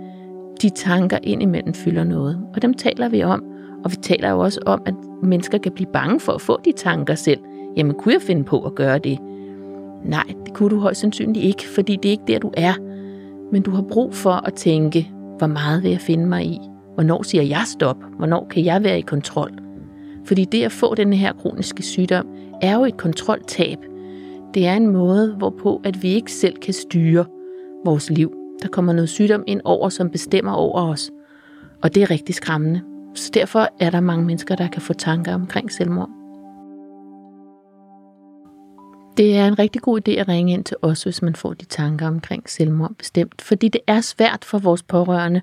de 0.62 0.70
tanker 0.70 1.17
indimellem 1.24 1.74
fylder 1.74 2.03
noget. 2.03 2.39
Og 2.55 2.62
dem 2.62 2.74
taler 2.74 3.10
vi 3.10 3.24
om. 3.24 3.43
Og 3.84 3.91
vi 3.91 3.96
taler 3.96 4.29
jo 4.29 4.39
også 4.39 4.60
om, 4.65 4.81
at 4.86 4.93
mennesker 5.24 5.58
kan 5.58 5.72
blive 5.72 5.89
bange 5.93 6.20
for 6.20 6.34
at 6.34 6.41
få 6.41 6.60
de 6.65 6.72
tanker 6.72 7.15
selv. 7.15 7.39
Jamen, 7.77 7.96
kunne 7.96 8.13
jeg 8.13 8.22
finde 8.22 8.43
på 8.43 8.60
at 8.60 8.75
gøre 8.75 9.00
det? 9.00 9.20
Nej, 10.05 10.24
det 10.46 10.53
kunne 10.53 10.70
du 10.70 10.79
højst 10.79 11.01
sandsynligt 11.01 11.46
ikke, 11.46 11.67
fordi 11.67 11.96
det 11.96 12.05
er 12.05 12.12
ikke 12.12 12.24
der, 12.27 12.39
du 12.39 12.51
er. 12.58 12.74
Men 13.51 13.62
du 13.62 13.72
har 13.72 13.81
brug 13.81 14.13
for 14.13 14.48
at 14.48 14.53
tænke, 14.53 15.12
hvor 15.38 15.48
meget 15.48 15.84
vil 15.84 15.91
jeg 15.91 16.00
finde 16.00 16.25
mig 16.25 16.46
i? 16.46 16.60
Hvornår 16.93 17.24
siger 17.24 17.43
jeg 17.43 17.63
stop? 17.65 17.98
Hvornår 18.17 18.48
kan 18.50 18.65
jeg 18.65 18.84
være 18.84 19.00
i 19.00 19.01
kontrol? 19.01 19.51
Fordi 20.25 20.46
det 20.46 20.63
at 20.63 20.72
få 20.72 20.96
den 20.96 21.13
her 21.13 21.34
kroniske 21.34 21.84
sygdom, 21.84 22.27
er 22.62 22.75
jo 22.75 22.86
et 22.86 22.98
kontroltab. 22.98 23.77
Det 24.53 24.67
er 24.67 24.75
en 24.75 24.88
måde, 24.88 25.36
hvorpå 25.38 25.81
at 25.84 26.03
vi 26.03 26.08
ikke 26.08 26.31
selv 26.31 26.58
kan 26.58 26.74
styre 26.74 27.25
vores 27.86 28.10
liv. 28.10 28.34
Der 28.62 28.67
kommer 28.67 28.93
noget 28.93 29.10
sygdom 29.10 29.43
ind 29.48 29.62
over, 29.63 29.89
som 29.89 30.10
bestemmer 30.10 30.51
over 30.51 30.81
os. 30.81 31.12
Og 31.84 31.96
det 31.96 32.03
er 32.03 32.12
rigtig 32.12 32.36
skræmmende. 32.36 32.81
Så 33.15 33.31
derfor 33.34 33.67
er 33.79 33.89
der 33.89 34.00
mange 34.00 34.25
mennesker, 34.25 34.55
der 34.55 34.67
kan 34.67 34.81
få 34.81 34.93
tanker 34.93 35.34
omkring 35.34 35.72
selvmord. 35.72 36.10
Det 39.17 39.38
er 39.38 39.48
en 39.48 39.60
rigtig 39.60 39.81
god 39.81 40.01
idé 40.08 40.12
at 40.12 40.27
ringe 40.27 40.53
ind 40.53 40.63
til 40.63 40.77
os, 40.81 41.03
hvis 41.03 41.22
man 41.22 41.36
får 41.36 41.53
de 41.53 41.65
tanker 41.65 42.08
omkring 42.08 42.50
selvmord 42.50 42.91
bestemt. 42.98 43.41
Fordi 43.41 43.67
det 43.67 43.81
er 43.88 44.01
svært 44.01 44.46
for 44.46 44.58
vores 44.58 44.84
pårørende 44.84 45.41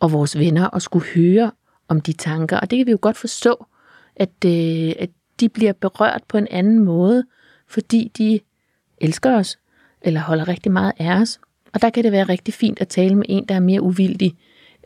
og 0.00 0.12
vores 0.12 0.38
venner 0.38 0.74
at 0.76 0.82
skulle 0.82 1.06
høre 1.06 1.50
om 1.88 2.00
de 2.00 2.12
tanker. 2.12 2.60
Og 2.60 2.70
det 2.70 2.76
kan 2.78 2.86
vi 2.86 2.90
jo 2.90 2.98
godt 3.00 3.16
forstå, 3.16 3.66
at, 4.16 4.44
øh, 4.46 4.92
at 4.98 5.10
de 5.40 5.48
bliver 5.48 5.72
berørt 5.72 6.22
på 6.28 6.38
en 6.38 6.48
anden 6.50 6.78
måde, 6.78 7.24
fordi 7.74 8.10
de 8.18 8.40
elsker 8.98 9.36
os, 9.36 9.58
eller 10.02 10.20
holder 10.20 10.48
rigtig 10.48 10.72
meget 10.72 10.92
af 10.98 11.20
os. 11.20 11.40
Og 11.72 11.82
der 11.82 11.90
kan 11.90 12.04
det 12.04 12.12
være 12.12 12.24
rigtig 12.24 12.54
fint 12.54 12.80
at 12.80 12.88
tale 12.88 13.14
med 13.14 13.26
en, 13.28 13.44
der 13.48 13.54
er 13.54 13.60
mere 13.60 13.82
uvildig 13.82 14.34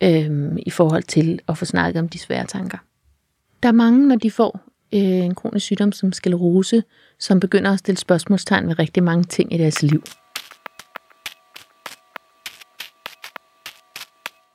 øh, 0.02 0.52
i 0.66 0.71
forhold 0.71 1.02
til 1.02 1.40
at 1.49 1.59
få 1.59 1.64
snakket 1.64 2.00
om 2.00 2.09
de 2.09 2.18
svære 2.18 2.47
tanker. 2.47 2.78
Der 3.62 3.68
er 3.68 3.73
mange, 3.73 4.09
når 4.09 4.16
de 4.16 4.30
får 4.30 4.61
øh, 4.95 5.00
en 5.00 5.35
kronisk 5.35 5.66
sygdom 5.66 5.92
som 5.92 6.12
sklerose, 6.12 6.83
som 7.18 7.40
begynder 7.40 7.73
at 7.73 7.78
stille 7.78 7.99
spørgsmålstegn 7.99 8.68
ved 8.68 8.78
rigtig 8.78 9.02
mange 9.02 9.25
ting 9.25 9.54
i 9.54 9.59
deres 9.59 9.83
liv. 9.83 10.02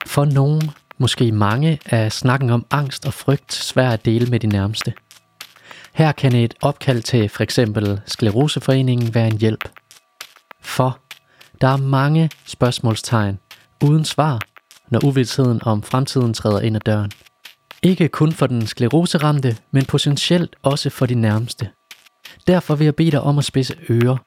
For 0.06 0.26
nogen, 0.26 0.62
måske 0.98 1.32
mange, 1.32 1.80
er 1.86 2.10
snakken 2.10 2.50
om 2.50 2.66
angst 2.72 3.06
og 3.06 3.14
frygt 3.14 3.54
svær 3.54 3.90
at 3.90 4.06
dele 4.06 4.26
med 4.26 4.40
de 4.40 4.48
nærmeste. 4.48 4.94
Her 5.94 6.12
kan 6.12 6.36
et 6.36 6.54
opkald 6.62 7.02
til 7.02 7.30
for 7.30 7.44
eksempel 7.44 8.02
Skleroseforeningen 8.06 9.16
være 9.16 9.28
en 9.28 9.38
hjælp. 9.38 9.70
For 10.62 11.00
der 11.62 11.68
er 11.68 11.78
mange 11.78 12.30
spørgsmålstegn 12.46 13.40
uden 13.84 14.06
svar, 14.06 14.42
når 14.90 15.06
uvidsheden 15.06 15.62
om 15.64 15.84
fremtiden 15.84 16.34
træder 16.34 16.60
ind 16.62 16.76
ad 16.76 16.82
døren. 16.82 17.12
Ikke 17.84 18.08
kun 18.08 18.32
for 18.32 18.48
den 18.48 18.68
skleroseramte, 18.68 19.58
men 19.72 19.86
potentielt 19.86 20.56
også 20.64 20.90
for 20.90 21.06
de 21.06 21.16
nærmeste. 21.16 21.70
Derfor 22.48 22.76
vil 22.76 22.86
jeg 22.86 22.96
bede 22.96 23.12
dig 23.12 23.22
om 23.22 23.38
at 23.38 23.46
spidse 23.46 23.76
ører 23.90 24.18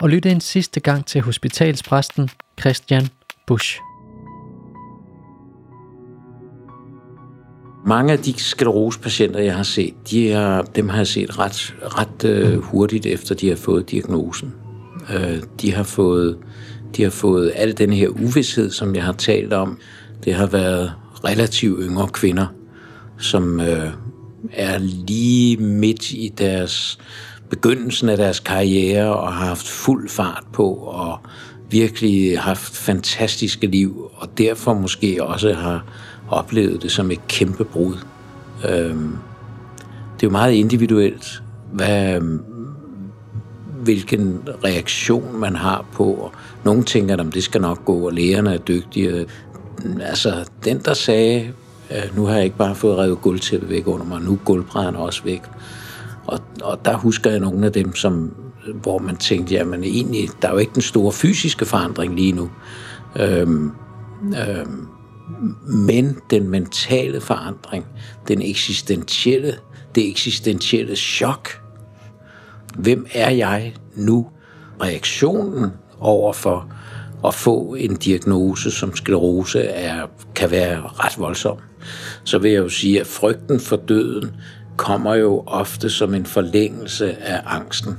og 0.00 0.08
lytte 0.08 0.30
en 0.30 0.40
sidste 0.40 0.80
gang 0.80 1.06
til 1.06 1.20
hospitalspræsten 1.20 2.30
Christian 2.60 3.08
Busch. 3.46 3.91
Mange 7.86 8.12
af 8.12 8.18
de 8.18 8.40
sklerosepatienter, 8.40 9.40
jeg 9.40 9.56
har 9.56 9.62
set, 9.62 9.94
de 10.10 10.32
er, 10.32 10.62
dem 10.62 10.88
har 10.88 10.96
jeg 10.96 11.06
set 11.06 11.38
ret, 11.38 11.74
ret 11.82 12.24
øh, 12.24 12.58
hurtigt 12.58 13.06
efter, 13.06 13.34
de 13.34 13.48
har 13.48 13.56
fået 13.56 13.90
diagnosen. 13.90 14.54
Øh, 15.14 15.42
de 15.60 15.72
har 15.72 15.82
fået 15.82 16.38
de 16.96 17.02
har 17.02 17.10
fået 17.10 17.52
al 17.54 17.78
den 17.78 17.92
her 17.92 18.08
uvidshed, 18.08 18.70
som 18.70 18.94
jeg 18.94 19.04
har 19.04 19.12
talt 19.12 19.52
om. 19.52 19.78
Det 20.24 20.34
har 20.34 20.46
været 20.46 20.92
relativt 21.24 21.80
yngre 21.82 22.08
kvinder, 22.08 22.46
som 23.18 23.60
øh, 23.60 23.90
er 24.52 24.78
lige 25.08 25.56
midt 25.56 26.12
i 26.12 26.32
deres 26.38 26.98
begyndelsen 27.50 28.08
af 28.08 28.16
deres 28.16 28.40
karriere 28.40 29.16
og 29.16 29.32
har 29.32 29.46
haft 29.46 29.68
fuld 29.68 30.08
fart 30.08 30.44
på 30.52 30.68
og 30.74 31.18
virkelig 31.70 32.40
haft 32.40 32.76
fantastiske 32.76 33.66
liv, 33.66 34.10
og 34.14 34.38
derfor 34.38 34.74
måske 34.74 35.24
også 35.24 35.52
har 35.52 35.84
oplevede 36.32 36.78
det 36.78 36.92
som 36.92 37.10
et 37.10 37.28
kæmpe 37.28 37.64
brud. 37.64 37.96
Øhm, 38.68 39.16
det 40.16 40.22
er 40.22 40.26
jo 40.26 40.30
meget 40.30 40.52
individuelt, 40.52 41.42
hvad, 41.72 42.20
hvilken 43.82 44.40
reaktion 44.64 45.40
man 45.40 45.56
har 45.56 45.84
på. 45.92 46.32
Nogle 46.64 46.82
tænker, 46.82 47.16
at 47.16 47.34
det 47.34 47.42
skal 47.42 47.60
nok 47.60 47.84
gå, 47.84 48.06
og 48.06 48.12
lægerne 48.12 48.54
er 48.54 48.58
dygtige. 48.58 49.26
Altså, 50.00 50.48
den 50.64 50.78
der 50.78 50.94
sagde, 50.94 51.52
øh, 51.90 52.16
nu 52.16 52.26
har 52.26 52.34
jeg 52.34 52.44
ikke 52.44 52.56
bare 52.56 52.74
fået 52.74 52.98
revet 52.98 53.20
gulvtæppet 53.20 53.70
væk 53.70 53.86
under 53.86 54.06
mig, 54.06 54.20
nu 54.20 54.32
er 54.32 54.36
gulvbrædderne 54.44 54.98
også 54.98 55.24
væk. 55.24 55.42
Og, 56.26 56.38
og 56.62 56.84
der 56.84 56.96
husker 56.96 57.30
jeg 57.30 57.40
nogle 57.40 57.66
af 57.66 57.72
dem, 57.72 57.94
som, 57.94 58.34
hvor 58.82 58.98
man 58.98 59.16
tænkte, 59.16 59.54
jamen 59.54 59.84
egentlig, 59.84 60.28
der 60.42 60.48
er 60.48 60.52
jo 60.52 60.58
ikke 60.58 60.74
den 60.74 60.82
store 60.82 61.12
fysiske 61.12 61.64
forandring 61.64 62.14
lige 62.14 62.32
nu. 62.32 62.50
Øhm, 63.16 63.72
øhm, 64.24 64.86
men 65.66 66.18
den 66.30 66.48
mentale 66.48 67.20
forandring, 67.20 67.86
den 68.28 68.42
eksistentielle, 68.42 69.54
det 69.94 70.10
eksistentielle 70.10 70.96
chok, 70.96 71.48
hvem 72.76 73.06
er 73.12 73.30
jeg 73.30 73.74
nu? 73.94 74.28
Reaktionen 74.82 75.70
over 76.00 76.32
for 76.32 76.72
at 77.26 77.34
få 77.34 77.74
en 77.74 77.96
diagnose 77.96 78.70
som 78.70 78.96
sklerose 78.96 79.62
er, 79.62 80.06
kan 80.34 80.50
være 80.50 80.82
ret 80.82 81.18
voldsom. 81.18 81.56
Så 82.24 82.38
vil 82.38 82.50
jeg 82.50 82.58
jo 82.58 82.68
sige, 82.68 83.00
at 83.00 83.06
frygten 83.06 83.60
for 83.60 83.76
døden 83.76 84.30
kommer 84.76 85.14
jo 85.14 85.42
ofte 85.46 85.90
som 85.90 86.14
en 86.14 86.26
forlængelse 86.26 87.22
af 87.22 87.40
angsten. 87.46 87.98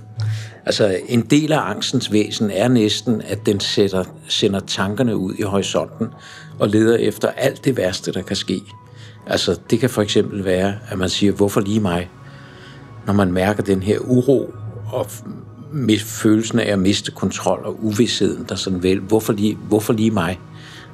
Altså 0.66 0.98
en 1.08 1.22
del 1.22 1.52
af 1.52 1.70
angstens 1.70 2.12
væsen 2.12 2.52
er 2.52 2.68
næsten, 2.68 3.22
at 3.22 3.46
den 3.46 3.60
sætter, 3.60 4.04
sender 4.28 4.60
tankerne 4.60 5.18
ud 5.18 5.34
i 5.40 5.42
horisonten 5.42 6.08
og 6.60 6.70
leder 6.70 6.98
efter 6.98 7.28
alt 7.28 7.66
det 7.66 7.78
værste, 7.78 8.12
der 8.12 8.22
kan 8.22 8.36
ske. 8.36 8.62
Altså 9.28 9.60
det 9.70 9.80
kan 9.80 9.90
for 9.90 10.02
eksempel 10.02 10.46
være, 10.46 10.76
at 10.90 10.98
man 10.98 11.10
siger, 11.10 11.32
hvorfor 11.32 11.62
lige 11.62 11.80
mig? 11.80 12.10
Når 13.08 13.14
man 13.14 13.32
mærker 13.32 13.64
den 13.64 13.84
her 13.84 14.00
uro 14.00 14.54
og 14.92 15.08
følelsen 16.00 16.60
af 16.60 16.72
at 16.72 16.80
miste 16.80 17.12
kontrol 17.12 17.62
og 17.66 17.84
uvidsheden, 17.84 18.46
der 18.50 18.56
sådan 18.56 18.84
vel, 18.84 19.00
hvorfor 19.00 19.34
lige, 19.34 19.58
hvorfor 19.68 19.94
lige 19.94 20.12
mig? 20.12 20.40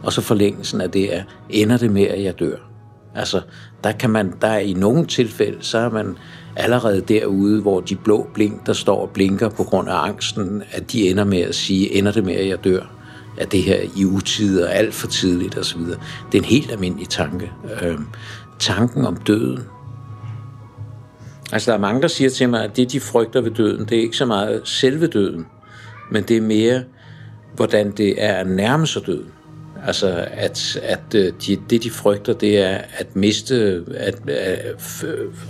Og 0.03 0.13
så 0.13 0.21
forlængelsen 0.21 0.81
af 0.81 0.91
det 0.91 1.15
er, 1.15 1.23
ender 1.49 1.77
det 1.77 1.91
med, 1.91 2.03
at 2.03 2.23
jeg 2.23 2.39
dør? 2.39 2.55
Altså, 3.15 3.41
der 3.83 3.91
kan 3.91 4.09
man, 4.09 4.33
der 4.41 4.47
er 4.47 4.59
i 4.59 4.73
nogle 4.73 5.05
tilfælde, 5.05 5.57
så 5.61 5.77
er 5.77 5.89
man 5.89 6.17
allerede 6.55 7.01
derude, 7.01 7.61
hvor 7.61 7.79
de 7.79 7.95
blå 7.95 8.27
blink, 8.33 8.65
der 8.65 8.73
står 8.73 9.01
og 9.01 9.09
blinker 9.09 9.49
på 9.49 9.63
grund 9.63 9.89
af 9.89 10.07
angsten, 10.07 10.63
at 10.71 10.91
de 10.91 11.09
ender 11.09 11.23
med 11.23 11.39
at 11.39 11.55
sige, 11.55 11.93
ender 11.93 12.11
det 12.11 12.23
med, 12.23 12.33
at 12.33 12.47
jeg 12.47 12.63
dør? 12.63 12.98
At 13.37 13.51
det 13.51 13.63
her 13.63 13.81
i 13.95 14.05
utid 14.05 14.61
og 14.61 14.75
alt 14.75 14.93
for 14.93 15.07
tidligt 15.07 15.57
osv.? 15.57 15.79
Det 15.81 15.97
er 16.33 16.37
en 16.37 16.43
helt 16.43 16.71
almindelig 16.71 17.09
tanke. 17.09 17.51
Øhm, 17.81 18.05
tanken 18.59 19.05
om 19.05 19.15
døden. 19.15 19.63
Altså, 21.51 21.71
der 21.71 21.77
er 21.77 21.81
mange, 21.81 22.01
der 22.01 22.07
siger 22.07 22.29
til 22.29 22.49
mig, 22.49 22.63
at 22.63 22.77
det, 22.77 22.91
de 22.91 22.99
frygter 22.99 23.41
ved 23.41 23.51
døden, 23.51 23.85
det 23.85 23.97
er 23.97 24.01
ikke 24.01 24.17
så 24.17 24.25
meget 24.25 24.61
selve 24.63 25.07
døden, 25.07 25.45
men 26.11 26.23
det 26.23 26.37
er 26.37 26.41
mere, 26.41 26.83
hvordan 27.55 27.91
det 27.91 28.23
er 28.23 28.33
at 28.33 28.47
nærme 28.47 28.87
sig 28.87 29.05
døden. 29.05 29.31
Altså, 29.85 30.27
at, 30.31 30.79
at 30.83 31.15
øh, 31.15 31.33
de, 31.45 31.57
det, 31.69 31.83
de 31.83 31.91
frygter, 31.91 32.33
det 32.33 32.57
er 32.57 32.77
at 32.97 33.15
miste, 33.15 33.83
at, 33.95 34.29
at 34.29 35.05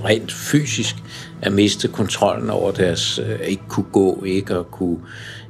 rent 0.05 0.31
fysisk, 0.31 0.95
at 1.41 1.51
miste 1.51 1.88
kontrollen 1.88 2.50
over 2.50 2.71
deres, 2.71 3.19
at 3.19 3.48
ikke 3.48 3.63
kunne 3.67 3.86
gå, 3.91 4.24
ikke 4.24 4.55
at 4.55 4.71
kunne, 4.71 4.98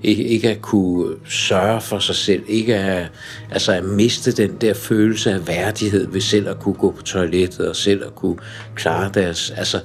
ikke, 0.04 0.24
ikke 0.24 0.50
at 0.50 0.62
kunne 0.62 1.16
sørge 1.30 1.82
for 1.82 2.00
sig 2.00 2.16
selv, 2.16 2.44
ikke 2.48 2.76
at, 2.76 3.12
altså 3.52 3.72
at 3.72 3.84
miste 3.84 4.32
den 4.32 4.58
der 4.62 4.74
følelse 4.74 5.32
af 5.32 5.48
værdighed 5.48 6.08
ved 6.08 6.22
selv 6.22 6.50
at 6.50 6.60
kunne 6.60 6.76
gå 6.76 6.92
på 6.92 7.02
toilettet 7.02 7.68
og 7.68 7.76
selv 7.76 8.06
at 8.06 8.16
kunne 8.16 8.38
klare 8.76 9.12
deres, 9.14 9.54
altså 9.58 9.80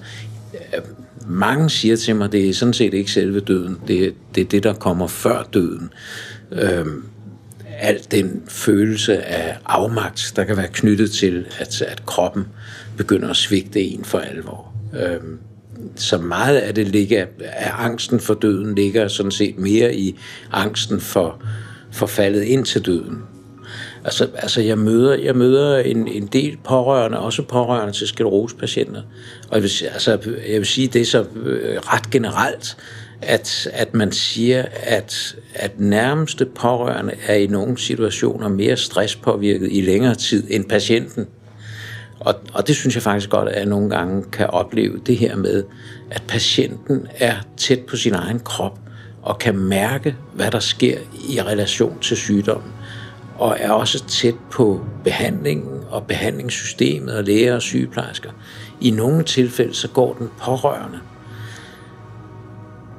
øh, 0.55 0.81
mange 1.27 1.71
siger 1.71 1.97
til 1.97 2.17
mig, 2.17 2.33
det 2.33 2.49
er 2.49 2.55
sådan 2.55 2.75
set 2.75 2.95
ikke 2.95 3.11
selve 3.11 3.41
døden, 3.41 3.79
det, 3.89 4.15
det 4.35 4.41
er 4.41 4.45
det, 4.45 4.63
der 4.63 4.75
kommer 4.75 5.07
før 5.07 5.43
døden. 5.53 5.91
Øhm, 6.53 7.05
al 7.79 8.01
den 8.11 8.43
følelse 8.49 9.23
af 9.23 9.57
afmagt, 9.67 10.33
der 10.37 10.45
kan 10.45 10.57
være 10.57 10.69
knyttet 10.73 11.11
til, 11.11 11.47
at, 11.59 11.83
at 11.83 12.07
kroppen 12.07 12.47
begynder 12.97 13.31
at 13.31 13.37
svigte 13.37 13.81
en 13.81 14.05
for 14.05 14.19
alvor. 14.19 14.75
Øhm, 14.95 15.39
så 15.97 16.19
meget 16.19 16.57
af 16.57 16.75
det 16.75 16.89
ligger, 16.89 17.27
af 17.41 17.73
angsten 17.85 18.21
for 18.21 18.35
døden 18.35 18.75
ligger 18.75 19.09
sådan 19.09 19.33
set 19.33 19.59
mere 19.59 19.95
i 19.95 20.19
angsten 20.53 21.01
for, 21.01 21.43
for 21.93 22.07
faldet 22.07 22.43
ind 22.43 22.65
til 22.65 22.87
døden. 22.87 23.19
Altså, 24.05 24.29
altså 24.35 24.61
jeg 24.61 24.79
møder, 24.79 25.15
jeg 25.15 25.37
møder 25.37 25.79
en, 25.79 26.09
en 26.09 26.27
del 26.27 26.57
pårørende, 26.65 27.19
også 27.19 27.43
pårørende 27.43 27.93
til 27.93 28.09
sklerosepatienter. 28.09 29.03
Og 29.49 29.55
jeg 29.55 29.63
vil, 29.63 29.71
altså, 29.93 30.19
jeg 30.49 30.59
vil 30.59 30.67
sige, 30.67 30.89
det 30.89 31.01
er 31.01 31.05
så 31.05 31.25
øh, 31.45 31.77
ret 31.79 32.11
generelt, 32.11 32.77
at, 33.23 33.69
at 33.73 33.95
man 33.95 34.13
siger, 34.13 34.65
at, 34.83 35.37
at 35.55 35.81
nærmeste 35.81 36.45
pårørende 36.45 37.15
er 37.27 37.35
i 37.35 37.47
nogle 37.47 37.79
situationer 37.79 38.49
mere 38.49 38.77
stresspåvirket 38.77 39.69
i 39.73 39.81
længere 39.81 40.15
tid 40.15 40.45
end 40.51 40.65
patienten. 40.65 41.27
Og, 42.25 42.35
og 42.55 42.67
det 42.67 42.77
synes 42.77 42.95
jeg 42.95 43.03
faktisk 43.03 43.31
godt, 43.31 43.49
at 43.49 43.59
jeg 43.59 43.67
nogle 43.67 43.91
gange 43.91 44.25
kan 44.33 44.47
opleve 44.47 45.01
det 45.07 45.17
her 45.17 45.37
med, 45.37 45.65
at 46.11 46.23
patienten 46.29 47.07
er 47.19 47.35
tæt 47.57 47.81
på 47.81 47.97
sin 47.97 48.15
egen 48.15 48.41
krop 48.41 48.79
og 49.23 49.39
kan 49.39 49.59
mærke, 49.59 50.17
hvad 50.35 50.51
der 50.51 50.61
sker 50.61 50.99
i 51.29 51.43
relation 51.43 51.99
til 52.01 52.17
sygdommen. 52.17 52.73
Og 53.39 53.57
er 53.61 53.71
også 53.71 54.05
tæt 54.07 54.35
på 54.51 54.87
behandlingen 55.05 55.81
og 55.91 56.07
behandlingssystemet 56.07 57.17
og 57.17 57.25
læger 57.25 57.55
og 57.55 57.63
sygeplejersker. 57.63 58.31
I 58.81 58.91
nogle 58.91 59.25
tilfælde 59.25 59.75
så 59.75 59.89
går 59.89 60.15
den 60.15 60.29
pårørende 60.39 60.99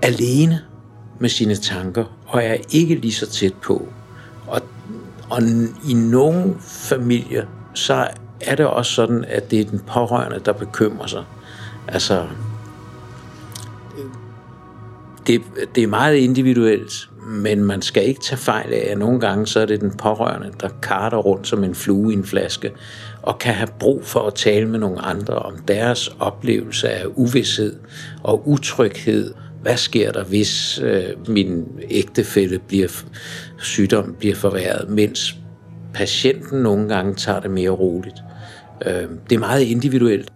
alene 0.01 0.61
med 1.19 1.29
sine 1.29 1.55
tanker, 1.55 2.03
og 2.27 2.43
er 2.43 2.57
ikke 2.69 2.95
lige 2.95 3.13
så 3.13 3.29
tæt 3.29 3.53
på. 3.53 3.87
Og, 4.47 4.61
og 5.29 5.41
i 5.89 5.93
nogle 5.93 6.55
familier, 6.59 7.45
så 7.73 8.07
er 8.41 8.55
det 8.55 8.65
også 8.65 8.91
sådan, 8.91 9.25
at 9.27 9.51
det 9.51 9.59
er 9.59 9.65
den 9.65 9.81
pårørende, 9.87 10.39
der 10.45 10.53
bekymrer 10.53 11.07
sig. 11.07 11.23
Altså, 11.87 12.25
det, 15.27 15.41
det 15.75 15.83
er 15.83 15.87
meget 15.87 16.15
individuelt, 16.15 17.09
men 17.27 17.63
man 17.63 17.81
skal 17.81 18.07
ikke 18.07 18.21
tage 18.21 18.37
fejl 18.37 18.73
af, 18.73 18.87
at 18.91 18.97
nogle 18.97 19.19
gange 19.19 19.47
så 19.47 19.59
er 19.59 19.65
det 19.65 19.81
den 19.81 19.91
pårørende, 19.97 20.51
der 20.61 20.69
karter 20.81 21.17
rundt 21.17 21.47
som 21.47 21.63
en 21.63 21.75
flue 21.75 22.13
i 22.13 22.15
en 22.15 22.25
flaske, 22.25 22.71
og 23.21 23.39
kan 23.39 23.53
have 23.53 23.69
brug 23.79 24.05
for 24.05 24.19
at 24.19 24.33
tale 24.33 24.67
med 24.69 24.79
nogle 24.79 25.01
andre 25.01 25.35
om 25.35 25.57
deres 25.67 26.09
oplevelse 26.19 26.89
af 26.89 27.05
uvidshed 27.15 27.75
og 28.23 28.49
utryghed 28.49 29.33
hvad 29.65 29.77
sker 29.77 30.11
der, 30.11 30.23
hvis 30.23 30.79
øh, 30.83 31.03
min 31.27 31.65
ægtefælle 31.89 32.59
bliver, 32.59 33.03
sygdom 33.57 34.15
bliver 34.19 34.35
forværret, 34.35 34.89
mens 34.89 35.35
patienten 35.95 36.59
nogle 36.59 36.87
gange 36.87 37.15
tager 37.15 37.39
det 37.39 37.51
mere 37.51 37.69
roligt. 37.69 38.17
Øh, 38.85 39.09
det 39.29 39.35
er 39.35 39.39
meget 39.39 39.61
individuelt. 39.61 40.31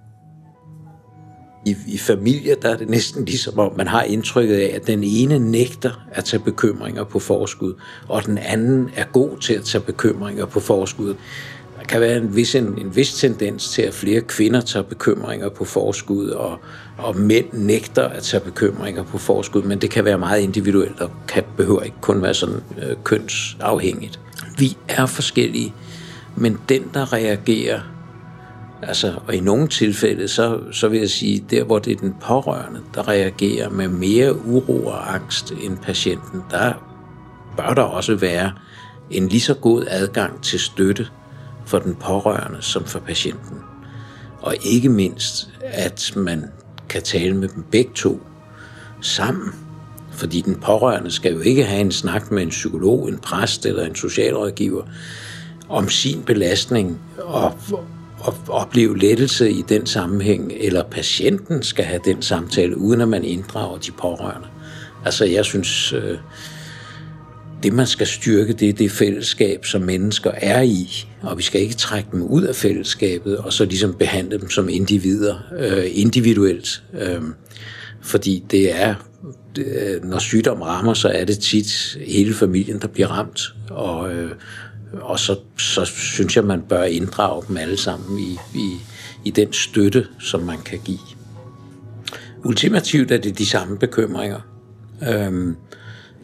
I, 1.65 1.75
I 1.87 1.97
familier 1.97 2.55
der 2.55 2.69
er 2.69 2.77
det 2.77 2.89
næsten 2.89 3.25
ligesom 3.25 3.59
om, 3.59 3.73
man 3.77 3.87
har 3.87 4.03
indtrykket 4.03 4.55
af, 4.55 4.71
at 4.75 4.87
den 4.87 5.03
ene 5.03 5.39
nægter 5.39 6.07
at 6.11 6.25
tage 6.25 6.43
bekymringer 6.43 7.03
på 7.03 7.19
forskud, 7.19 7.73
og 8.07 8.25
den 8.25 8.37
anden 8.37 8.89
er 8.95 9.05
god 9.13 9.37
til 9.37 9.53
at 9.53 9.63
tage 9.63 9.81
bekymringer 9.81 10.45
på 10.45 10.59
forskud 10.59 11.15
Der 11.79 11.85
kan 11.87 12.01
være 12.01 12.17
en 12.17 12.35
vis, 12.35 12.55
en, 12.55 12.63
en 12.63 12.95
vis 12.95 13.13
tendens 13.13 13.69
til, 13.69 13.81
at 13.81 13.93
flere 13.93 14.21
kvinder 14.21 14.61
tager 14.61 14.83
bekymringer 14.83 15.49
på 15.49 15.65
forskud, 15.65 16.29
og, 16.29 16.59
og 16.97 17.17
mænd 17.17 17.45
nægter 17.53 18.03
at 18.03 18.23
tage 18.23 18.41
bekymringer 18.41 19.03
på 19.03 19.17
forskud, 19.17 19.61
men 19.61 19.81
det 19.81 19.89
kan 19.89 20.05
være 20.05 20.17
meget 20.17 20.41
individuelt, 20.41 21.01
og 21.01 21.11
kan, 21.27 21.43
behøver 21.57 21.81
ikke 21.81 22.01
kun 22.01 22.21
være 22.21 22.33
sådan 22.33 22.61
øh, 22.81 22.95
kønsafhængigt. 23.03 24.19
Vi 24.59 24.77
er 24.87 25.05
forskellige, 25.05 25.73
men 26.35 26.59
den, 26.69 26.83
der 26.93 27.13
reagerer, 27.13 27.79
altså, 28.81 29.13
og 29.27 29.35
i 29.35 29.39
nogle 29.39 29.67
tilfælde, 29.67 30.27
så, 30.27 30.59
så 30.71 30.87
vil 30.87 30.99
jeg 30.99 31.09
sige, 31.09 31.45
der 31.49 31.63
hvor 31.63 31.79
det 31.79 31.93
er 31.93 31.97
den 31.97 32.15
pårørende, 32.21 32.81
der 32.93 33.07
reagerer 33.07 33.69
med 33.69 33.87
mere 33.87 34.45
uro 34.45 34.85
og 34.85 35.15
angst 35.15 35.51
end 35.51 35.77
patienten, 35.77 36.41
der 36.51 36.73
bør 37.57 37.73
der 37.73 37.81
også 37.81 38.15
være 38.15 38.51
en 39.11 39.27
lige 39.27 39.41
så 39.41 39.53
god 39.53 39.85
adgang 39.87 40.43
til 40.43 40.59
støtte 40.59 41.07
for 41.65 41.79
den 41.79 41.95
pårørende 41.95 42.61
som 42.61 42.85
for 42.85 42.99
patienten. 42.99 43.57
Og 44.41 44.55
ikke 44.63 44.89
mindst, 44.89 45.49
at 45.63 46.13
man 46.15 46.45
kan 46.89 47.01
tale 47.01 47.37
med 47.37 47.47
dem 47.47 47.63
begge 47.71 47.91
to 47.95 48.21
sammen. 49.01 49.68
Fordi 50.19 50.41
den 50.41 50.55
pårørende 50.55 51.11
skal 51.11 51.33
jo 51.33 51.39
ikke 51.39 51.63
have 51.63 51.81
en 51.81 51.91
snak 51.91 52.31
med 52.31 52.43
en 52.43 52.49
psykolog, 52.49 53.09
en 53.09 53.17
præst 53.17 53.65
eller 53.65 53.85
en 53.85 53.95
socialrådgiver 53.95 54.83
om 55.69 55.89
sin 55.89 56.23
belastning 56.23 57.01
og, 57.17 57.53
og 58.19 58.35
opleve 58.47 58.97
lettelse 58.97 59.51
i 59.51 59.63
den 59.69 59.85
sammenhæng, 59.85 60.51
eller 60.59 60.83
patienten 60.83 61.63
skal 61.63 61.85
have 61.85 62.01
den 62.05 62.21
samtale, 62.21 62.77
uden 62.77 63.01
at 63.01 63.07
man 63.07 63.23
inddrager 63.23 63.77
de 63.77 63.91
pårørende. 63.91 64.47
Altså 65.05 65.25
jeg 65.25 65.45
synes, 65.45 65.93
øh, 65.93 66.17
det, 67.63 67.73
man 67.73 67.87
skal 67.87 68.07
styrke, 68.07 68.53
det 68.53 68.69
er 68.69 68.73
det 68.73 68.91
fællesskab, 68.91 69.65
som 69.65 69.81
mennesker 69.81 70.31
er 70.33 70.61
i, 70.61 71.07
og 71.21 71.37
vi 71.37 71.43
skal 71.43 71.61
ikke 71.61 71.75
trække 71.75 72.09
dem 72.11 72.21
ud 72.21 72.43
af 72.43 72.55
fællesskabet, 72.55 73.37
og 73.37 73.53
så 73.53 73.65
ligesom 73.65 73.93
behandle 73.93 74.39
dem 74.39 74.49
som 74.49 74.69
individer, 74.69 75.35
øh, 75.59 75.85
individuelt. 75.93 76.83
Øh, 77.01 77.21
fordi 78.01 78.43
det 78.51 78.81
er, 78.81 78.95
det, 79.55 79.99
når 80.03 80.19
sygdom 80.19 80.61
rammer, 80.61 80.93
så 80.93 81.09
er 81.09 81.25
det 81.25 81.39
tit 81.39 81.97
hele 82.07 82.33
familien, 82.33 82.79
der 82.81 82.87
bliver 82.87 83.07
ramt, 83.07 83.41
og, 83.69 84.13
øh, 84.13 84.31
og 84.93 85.19
så, 85.19 85.39
så 85.57 85.85
synes 85.85 86.35
jeg, 86.35 86.43
man 86.43 86.61
bør 86.61 86.83
inddrage 86.83 87.43
dem 87.47 87.57
alle 87.57 87.77
sammen 87.77 88.19
i, 88.19 88.37
i, 88.55 88.71
i 89.25 89.31
den 89.31 89.53
støtte, 89.53 90.07
som 90.19 90.41
man 90.41 90.57
kan 90.65 90.79
give. 90.85 90.99
Ultimativt 92.45 93.11
er 93.11 93.17
det 93.17 93.37
de 93.37 93.45
samme 93.45 93.77
bekymringer. 93.77 94.39
Øhm, 95.09 95.55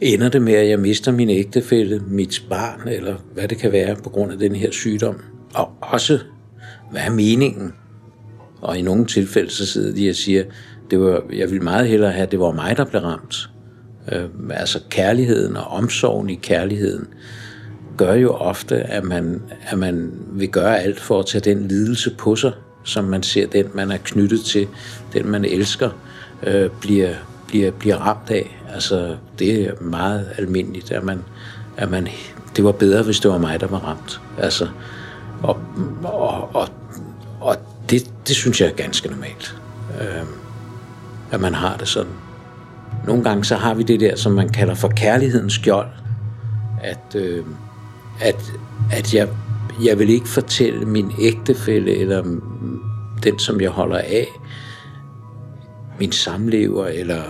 ender 0.01 0.29
det 0.29 0.41
med, 0.41 0.53
at 0.53 0.69
jeg 0.69 0.79
mister 0.79 1.11
min 1.11 1.29
ægtefælle, 1.29 2.03
mit 2.07 2.45
barn, 2.49 2.87
eller 2.87 3.15
hvad 3.33 3.47
det 3.47 3.57
kan 3.57 3.71
være 3.71 3.95
på 3.95 4.09
grund 4.09 4.31
af 4.31 4.37
den 4.37 4.55
her 4.55 4.71
sygdom? 4.71 5.21
Og 5.53 5.71
også, 5.81 6.19
hvad 6.91 7.01
er 7.01 7.11
meningen? 7.11 7.73
Og 8.61 8.77
i 8.77 8.81
nogle 8.81 9.05
tilfælde, 9.05 9.51
så 9.51 9.65
sidder 9.65 9.95
de 9.95 10.09
og 10.09 10.15
siger, 10.15 10.43
det 10.91 10.99
var, 10.99 11.23
jeg 11.33 11.49
ville 11.49 11.63
meget 11.63 11.87
hellere 11.87 12.11
have, 12.11 12.23
at 12.23 12.31
det 12.31 12.39
var 12.39 12.51
mig, 12.51 12.77
der 12.77 12.85
blev 12.85 13.01
ramt. 13.01 13.49
Øh, 14.11 14.23
altså 14.49 14.79
kærligheden 14.89 15.57
og 15.57 15.67
omsorgen 15.67 16.29
i 16.29 16.35
kærligheden 16.35 17.07
gør 17.97 18.13
jo 18.13 18.31
ofte, 18.31 18.75
at 18.75 19.03
man, 19.03 19.41
at 19.67 19.77
man 19.77 20.11
vil 20.31 20.49
gøre 20.49 20.79
alt 20.79 20.99
for 20.99 21.19
at 21.19 21.25
tage 21.25 21.53
den 21.53 21.67
lidelse 21.67 22.15
på 22.17 22.35
sig, 22.35 22.51
som 22.83 23.05
man 23.05 23.23
ser 23.23 23.47
den, 23.47 23.65
man 23.73 23.91
er 23.91 23.97
knyttet 23.97 24.43
til, 24.43 24.67
den 25.13 25.27
man 25.27 25.45
elsker, 25.45 25.89
øh, 26.43 26.69
bliver, 26.81 27.13
bliver, 27.47 27.71
bliver 27.71 27.95
ramt 27.95 28.29
af. 28.29 28.61
Altså, 28.73 29.15
det 29.39 29.61
er 29.61 29.81
meget 29.81 30.29
almindeligt, 30.37 30.91
at 30.91 31.03
man, 31.03 31.23
at 31.77 31.91
man, 31.91 32.07
det 32.55 32.63
var 32.63 32.71
bedre, 32.71 33.03
hvis 33.03 33.19
det 33.19 33.31
var 33.31 33.37
mig, 33.37 33.59
der 33.59 33.67
var 33.67 33.79
ramt. 33.79 34.21
Altså, 34.37 34.67
og, 35.43 35.59
og, 36.03 36.55
og, 36.55 36.69
og 37.41 37.55
det, 37.89 38.09
det 38.27 38.35
synes 38.35 38.61
jeg 38.61 38.69
er 38.69 38.73
ganske 38.73 39.09
normalt, 39.09 39.55
øh, 40.01 40.25
at 41.31 41.41
man 41.41 41.53
har 41.53 41.77
det 41.77 41.87
sådan. 41.87 42.11
Nogle 43.07 43.23
gange 43.23 43.43
så 43.43 43.55
har 43.55 43.73
vi 43.73 43.83
det 43.83 43.99
der, 43.99 44.15
som 44.15 44.31
man 44.31 44.49
kalder 44.49 44.75
for 44.75 44.87
kærlighedens 44.87 45.53
skjold, 45.53 45.89
at, 46.83 47.15
øh, 47.15 47.45
at, 48.21 48.51
at 48.91 49.13
jeg, 49.13 49.27
jeg 49.83 49.99
vil 49.99 50.09
ikke 50.09 50.27
fortælle 50.27 50.85
min 50.85 51.11
ægtefælle 51.21 51.97
eller 51.97 52.23
den, 53.23 53.39
som 53.39 53.61
jeg 53.61 53.69
holder 53.69 53.97
af, 53.97 54.27
min 55.99 56.11
samlever 56.11 56.87
eller 56.87 57.21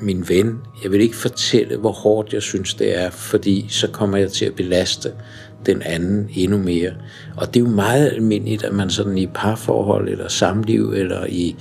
min 0.00 0.24
ven. 0.28 0.60
Jeg 0.82 0.92
vil 0.92 1.00
ikke 1.00 1.16
fortælle, 1.16 1.76
hvor 1.76 1.92
hårdt 1.92 2.32
jeg 2.32 2.42
synes, 2.42 2.74
det 2.74 3.02
er, 3.02 3.10
fordi 3.10 3.66
så 3.68 3.88
kommer 3.88 4.16
jeg 4.16 4.32
til 4.32 4.44
at 4.44 4.54
belaste 4.54 5.12
den 5.66 5.82
anden 5.82 6.28
endnu 6.34 6.58
mere. 6.58 6.90
Og 7.36 7.54
det 7.54 7.60
er 7.60 7.64
jo 7.64 7.70
meget 7.70 8.12
almindeligt, 8.12 8.64
at 8.64 8.74
man 8.74 8.90
sådan 8.90 9.18
i 9.18 9.26
parforhold 9.26 10.08
eller 10.08 10.28
samliv 10.28 10.92
eller 10.92 11.26
i, 11.26 11.56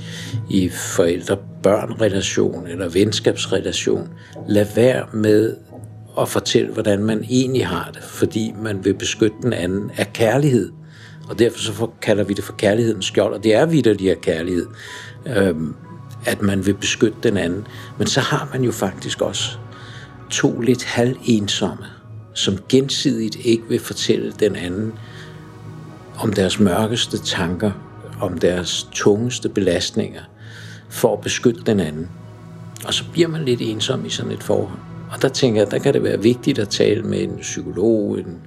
i 0.50 0.70
forældre 0.70 1.38
forældre-børn-relation 1.64 2.68
eller 2.68 2.90
venskabsrelation, 2.90 4.10
lad 4.48 4.66
være 4.76 5.06
med 5.14 5.56
at 6.20 6.30
fortælle, 6.30 6.74
hvordan 6.74 7.04
man 7.04 7.26
egentlig 7.30 7.68
har 7.68 7.90
det, 7.94 8.04
fordi 8.04 8.54
man 8.62 8.86
vil 8.86 8.94
beskytte 8.94 9.38
den 9.44 9.54
anden 9.54 9.92
af 9.98 10.14
kærlighed. 10.14 10.72
Og 11.30 11.40
derfor 11.40 11.60
så 11.60 11.88
kalder 12.02 12.24
vi 12.24 12.34
det 12.34 12.44
for 12.44 12.54
kærlighedens 12.54 13.06
skjold, 13.06 13.34
og 13.34 13.44
det 13.44 13.56
er 13.56 13.66
vidderlig 13.66 14.12
af 14.12 14.22
kærlighed. 14.22 14.66
Øhm, 15.38 15.76
at 16.26 16.42
man 16.42 16.66
vil 16.66 16.74
beskytte 16.74 17.18
den 17.24 17.38
anden. 17.38 17.68
Men 17.98 18.08
så 18.08 18.20
har 18.20 18.50
man 18.54 18.64
jo 18.64 18.72
faktisk 18.72 19.22
også 19.22 19.58
to 20.30 20.60
lidt 20.60 20.84
halvensomme, 20.84 21.86
som 22.34 22.58
gensidigt 22.70 23.36
ikke 23.36 23.64
vil 23.70 23.80
fortælle 23.80 24.34
den 24.40 24.56
anden 24.56 24.94
om 26.20 26.34
deres 26.34 26.60
mørkeste 26.60 27.18
tanker, 27.18 27.72
om 28.22 28.38
deres 28.38 28.88
tungeste 28.92 29.50
belastninger, 29.50 30.22
for 30.90 31.14
at 31.14 31.22
beskytte 31.22 31.62
den 31.66 31.80
anden. 31.80 32.10
Og 32.86 32.94
så 32.94 33.04
bliver 33.12 33.28
man 33.28 33.46
lidt 33.46 33.62
ensom 33.62 34.06
i 34.06 34.10
sådan 34.10 34.32
et 34.32 34.44
forhold. 34.44 34.80
Og 35.12 35.22
der 35.22 35.30
tænker 35.30 35.62
jeg, 35.62 35.72
der 35.72 35.80
kan 35.80 35.94
det 35.94 36.04
være 36.04 36.22
vigtigt 36.22 36.60
at 36.60 36.70
tale 36.70 37.04
med 37.04 37.24
en 37.24 37.38
psykolog, 37.42 38.20
en 38.20 38.38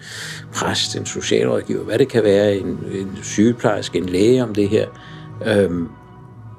præst, 0.54 0.96
en 0.96 1.06
socialrådgiver, 1.06 1.84
hvad 1.84 1.98
det 1.98 2.08
kan 2.08 2.24
være, 2.24 2.56
en, 2.56 2.66
en 2.66 3.18
sygeplejerske, 3.22 3.98
en 3.98 4.08
læge 4.08 4.42
om 4.42 4.54
det 4.54 4.68
her. 4.68 4.86
Øhm, 5.46 5.88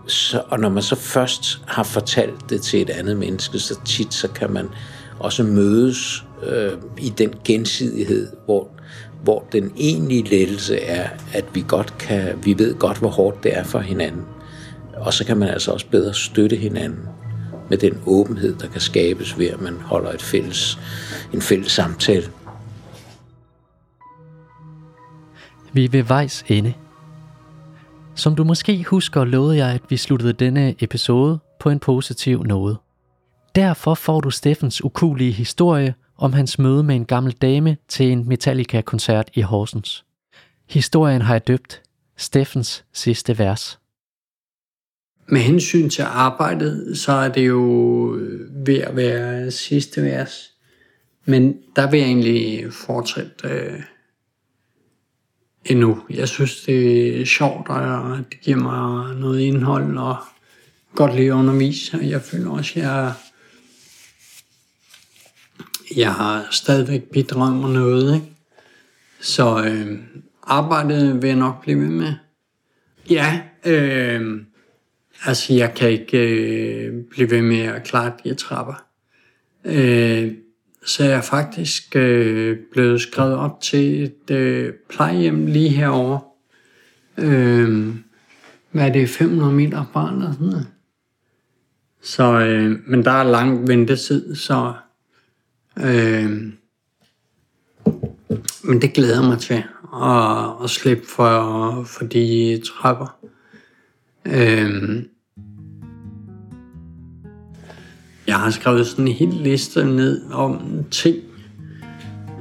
så, 0.08 0.42
og 0.50 0.60
når 0.60 0.70
man 0.70 0.84
så 0.84 0.96
først 0.96 1.62
har 1.68 1.84
fortalt 1.84 2.50
det 2.50 2.62
til 2.62 2.82
et 2.82 2.90
andet 2.90 3.18
menneske, 3.18 3.60
så 3.60 3.80
tit 3.86 4.14
så 4.14 4.28
kan 4.28 4.52
man 4.52 4.70
også 5.20 5.44
mødes 5.44 6.26
øh, 6.48 6.72
i 6.98 7.10
den 7.10 7.34
gensidighed, 7.46 8.28
hvor, 8.46 8.70
hvor 9.24 9.46
den 9.52 9.72
egentlige 9.78 10.24
lettelse 10.24 10.80
er, 10.80 11.10
at 11.34 11.46
vi 11.54 11.66
godt 11.68 11.98
kan, 11.98 12.40
vi 12.44 12.60
ved 12.60 12.76
godt, 12.76 12.98
hvor 12.98 13.10
hårdt 13.10 13.44
det 13.44 13.58
er 13.58 13.64
for 13.64 13.80
hinanden. 13.80 14.26
Og 14.98 15.14
så 15.14 15.26
kan 15.26 15.38
man 15.38 15.50
altså 15.50 15.72
også 15.72 15.88
bedre 15.88 16.14
støtte 16.14 16.56
hinanden 16.56 17.08
med 17.70 17.78
den 17.78 18.02
åbenhed, 18.06 18.56
der 18.56 18.68
kan 18.68 18.82
skabes 18.82 19.40
ved, 19.40 19.48
at 19.48 19.62
man 19.62 19.74
holder 19.82 20.12
et 20.12 20.22
fælles, 20.22 20.80
en 21.34 21.42
fælles 21.42 21.72
samtale. 21.72 22.26
Vi 25.74 25.86
er 25.86 25.90
ved 25.90 26.04
vejs 26.04 26.44
ende. 26.48 26.74
Som 28.16 28.36
du 28.36 28.44
måske 28.44 28.84
husker, 28.84 29.24
lovede 29.24 29.58
jeg, 29.58 29.70
at 29.70 29.82
vi 29.90 29.98
sluttede 29.98 30.34
denne 30.34 30.76
episode 30.80 31.40
på 31.60 31.70
en 31.70 31.80
positiv 31.80 32.44
noget. 32.44 32.78
Derfor 33.56 33.94
får 33.94 34.22
du 34.22 34.30
Steffens 34.30 34.84
ukulige 34.84 35.32
historie 35.32 35.94
om 36.18 36.34
hans 36.34 36.60
møde 36.60 36.84
med 36.84 36.96
en 36.96 37.06
gammel 37.06 37.34
dame 37.34 37.78
til 37.88 38.12
en 38.12 38.28
Metallica-koncert 38.28 39.30
i 39.34 39.42
Horsens. 39.42 40.06
Historien 40.70 41.22
har 41.22 41.34
jeg 41.34 41.48
døbt 41.48 41.82
Steffens 42.18 42.84
sidste 42.94 43.40
vers. 43.40 43.81
Med 45.28 45.42
hensyn 45.42 45.90
til 45.90 46.02
arbejdet, 46.02 46.98
så 46.98 47.12
er 47.12 47.30
det 47.30 47.48
jo 47.48 48.16
øh, 48.16 48.68
ved 48.68 48.78
at 48.78 48.96
være 48.96 49.52
sidste 49.52 50.02
vers. 50.02 50.52
Men 51.26 51.56
der 51.76 51.90
vil 51.90 52.00
jeg 52.00 52.08
egentlig 52.08 52.74
fortsætte 52.74 53.48
øh, 53.48 53.82
endnu. 55.66 56.02
Jeg 56.10 56.28
synes, 56.28 56.62
det 56.62 57.22
er 57.22 57.26
sjovt, 57.26 57.70
og 57.70 58.18
det 58.18 58.42
giver 58.42 58.58
mig 58.58 59.16
noget 59.16 59.40
indhold, 59.40 59.98
og 59.98 60.18
godt 60.96 61.16
lide 61.16 61.28
at 61.28 61.34
undervise. 61.34 62.00
Jeg 62.02 62.22
føler 62.22 62.50
også, 62.50 62.74
at 62.76 62.86
jeg, 62.86 63.14
jeg 65.96 66.14
har 66.14 66.48
stadigvæk 66.52 67.04
bidraget 67.04 67.56
med 67.56 67.70
noget. 67.70 68.16
Ikke? 68.16 68.28
Så 69.22 69.64
øh, 69.64 70.00
arbejdet 70.44 71.22
vil 71.22 71.28
jeg 71.28 71.38
nok 71.38 71.62
blive 71.62 71.80
ved 71.80 71.90
med. 71.90 72.14
Ja, 73.10 73.42
øh, 73.66 74.42
altså 75.26 75.54
jeg 75.54 75.74
kan 75.74 75.90
ikke 75.90 76.18
øh, 76.18 77.04
blive 77.10 77.32
ved 77.32 77.42
med 77.42 77.62
at 77.62 77.84
klare 77.84 78.14
de 78.24 78.34
trapper. 78.34 78.86
Øh, 79.66 80.32
så 80.86 81.04
jeg 81.04 81.14
er 81.14 81.22
faktisk 81.22 81.96
øh, 81.96 82.58
blevet 82.72 83.02
skrevet 83.02 83.36
op 83.36 83.62
til 83.62 84.04
et 84.04 84.32
øh, 84.32 84.74
plejehjem 84.90 85.46
lige 85.46 85.70
herovre. 85.70 86.20
Øh, 87.18 87.96
hvad 88.72 88.88
er 88.88 88.94
det, 88.94 89.10
500 89.10 89.54
meter 89.54 89.86
fra 89.94 90.12
eller 90.14 90.32
sådan 90.32 90.48
noget. 90.48 90.68
Så, 92.02 92.40
øh, 92.40 92.80
men 92.88 93.06
der 93.06 93.12
er 93.12 93.24
lang 93.24 93.68
ventetid, 93.68 94.36
så... 94.36 94.74
Øh, 95.80 96.52
men 98.64 98.82
det 98.82 98.94
glæder 98.94 99.22
mig 99.22 99.40
til 99.40 99.64
at, 100.04 100.64
at 100.64 100.70
slippe 100.70 101.04
for, 101.08 101.84
for 101.84 102.06
de 102.06 102.62
trapper. 102.66 103.20
Øh, 104.26 105.04
Jeg 108.32 108.40
har 108.40 108.50
skrevet 108.50 108.88
sådan 108.88 109.08
en 109.08 109.14
hel 109.14 109.34
liste 109.34 109.86
ned 109.86 110.22
om 110.32 110.62
ting, 110.92 111.18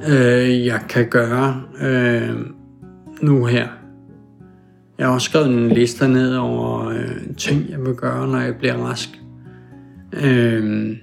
øh, 0.09 0.67
jeg 0.67 0.81
kan 0.89 1.09
gøre 1.09 1.63
øh, 1.83 2.37
nu 3.23 3.45
her. 3.45 3.69
Jeg 4.99 5.07
har 5.07 5.15
også 5.15 5.25
skrevet 5.25 5.49
en 5.49 5.69
liste 5.69 6.09
ned 6.09 6.37
over 6.37 6.89
øh, 6.89 7.37
ting, 7.37 7.71
jeg 7.71 7.81
vil 7.81 7.95
gøre, 7.95 8.29
når 8.29 8.39
jeg 8.39 8.55
bliver 8.57 8.75
rask. 8.75 9.21
Øh, 10.13 10.97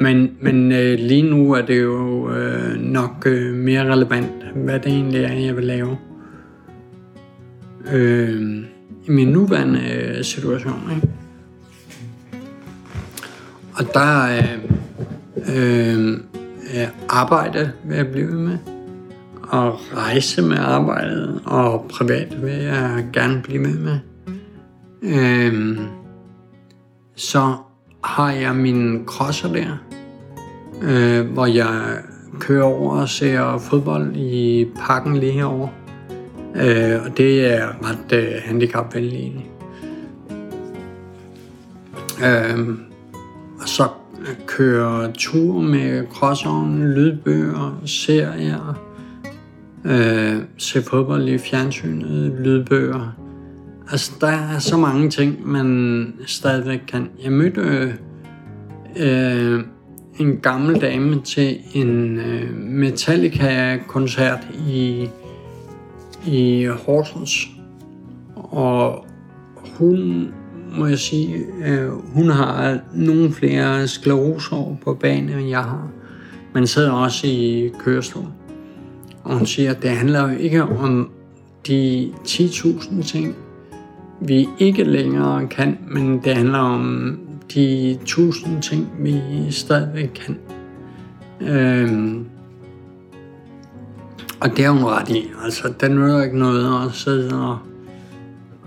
men 0.00 0.30
men 0.40 0.72
øh, 0.72 0.98
lige 0.98 1.30
nu 1.30 1.52
er 1.52 1.62
det 1.62 1.82
jo 1.82 2.30
øh, 2.30 2.76
nok 2.80 3.26
øh, 3.26 3.54
mere 3.54 3.92
relevant, 3.92 4.44
hvad 4.54 4.80
det 4.80 4.92
egentlig 4.92 5.24
er, 5.24 5.32
jeg 5.32 5.56
vil 5.56 5.64
lave. 5.64 5.96
Øh, 7.92 8.64
I 9.06 9.10
min 9.10 9.28
nuværende 9.28 9.80
øh, 9.94 10.24
situation, 10.24 10.90
ikke? 10.94 11.21
Og 13.82 13.94
der 13.94 14.26
øh, 14.26 14.58
øh, 15.56 16.10
øh, 16.74 16.88
arbejde 17.08 17.72
vil 17.84 17.96
jeg 17.96 18.06
blive 18.12 18.30
med. 18.30 18.58
Og 19.42 19.80
rejse 19.96 20.42
med 20.42 20.58
arbejdet. 20.58 21.40
Og 21.44 21.86
privat 21.90 22.42
vil 22.42 22.52
jeg 22.52 23.06
gerne 23.12 23.42
blive 23.42 23.62
med 23.62 23.78
med. 23.78 23.98
Øh, 25.02 25.78
så 27.16 27.54
har 28.04 28.32
jeg 28.32 28.56
min 28.56 29.04
krosser 29.06 29.52
der. 29.52 29.78
øh, 30.82 31.32
hvor 31.32 31.46
jeg 31.46 31.98
kører 32.40 32.64
over 32.64 33.00
og 33.00 33.08
ser 33.08 33.58
fodbold 33.58 34.16
i 34.16 34.66
parken 34.86 35.16
lige 35.16 35.32
herovre. 35.32 35.70
Øh, 36.54 37.04
og 37.04 37.16
det 37.16 37.52
er 37.54 37.68
ret 37.82 38.18
øh, 38.18 38.32
handicapvenligt 38.44 39.14
egentlig. 39.14 39.50
Øh, 42.24 42.91
og 43.62 43.68
så 43.68 43.88
kører 44.46 45.12
tur 45.12 45.60
med 45.60 46.06
crossovnen, 46.10 46.94
lydbøger, 46.94 47.82
serier, 47.84 48.82
øh, 49.84 50.36
se 50.58 50.82
fodbold 50.82 51.28
i 51.28 51.38
fjernsynet, 51.38 52.32
lydbøger. 52.40 53.16
Altså, 53.90 54.12
der 54.20 54.26
er 54.26 54.58
så 54.58 54.76
mange 54.76 55.10
ting, 55.10 55.48
man 55.48 56.14
stadigvæk 56.26 56.80
kan. 56.88 57.08
Jeg 57.24 57.32
mødte 57.32 57.94
øh, 58.96 59.64
en 60.18 60.36
gammel 60.36 60.80
dame 60.80 61.20
til 61.20 61.56
en 61.74 62.18
øh, 62.18 62.56
Metallica-koncert 62.56 64.48
i, 64.68 65.08
i 66.26 66.68
Horsens. 66.86 67.48
Og 68.36 69.06
hun, 69.78 70.28
må 70.78 70.86
jeg 70.86 70.98
sige, 70.98 71.46
øh, 71.66 71.88
hun 72.14 72.30
har 72.30 72.78
nogle 72.94 73.32
flere 73.32 73.88
sklerosår 73.88 74.78
på 74.84 74.94
banen, 74.94 75.28
end 75.28 75.48
jeg 75.48 75.62
har. 75.62 75.88
Men 76.54 76.66
sidder 76.66 76.92
også 76.92 77.26
i 77.26 77.70
kørestol. 77.78 78.26
Og 79.24 79.38
hun 79.38 79.46
siger, 79.46 79.70
at 79.70 79.82
det 79.82 79.90
handler 79.90 80.32
jo 80.32 80.38
ikke 80.38 80.62
om 80.62 81.10
de 81.66 82.12
10.000 82.28 83.02
ting, 83.02 83.36
vi 84.20 84.48
ikke 84.58 84.84
længere 84.84 85.46
kan, 85.46 85.78
men 85.88 86.20
det 86.24 86.34
handler 86.34 86.58
om 86.58 87.18
de 87.54 87.98
1.000 88.08 88.60
ting, 88.60 88.88
vi 88.98 89.20
stadigvæk 89.50 90.10
kan. 90.14 90.38
Øhm, 91.40 92.26
og 94.40 94.56
det 94.56 94.64
er 94.64 94.70
hun 94.70 94.84
ret 94.84 95.08
i. 95.08 95.30
Altså, 95.44 95.72
der 95.80 95.86
er 95.86 96.22
ikke 96.22 96.38
noget 96.38 96.86
at 96.86 96.92
sidde 96.92 97.42
og, 97.42 97.58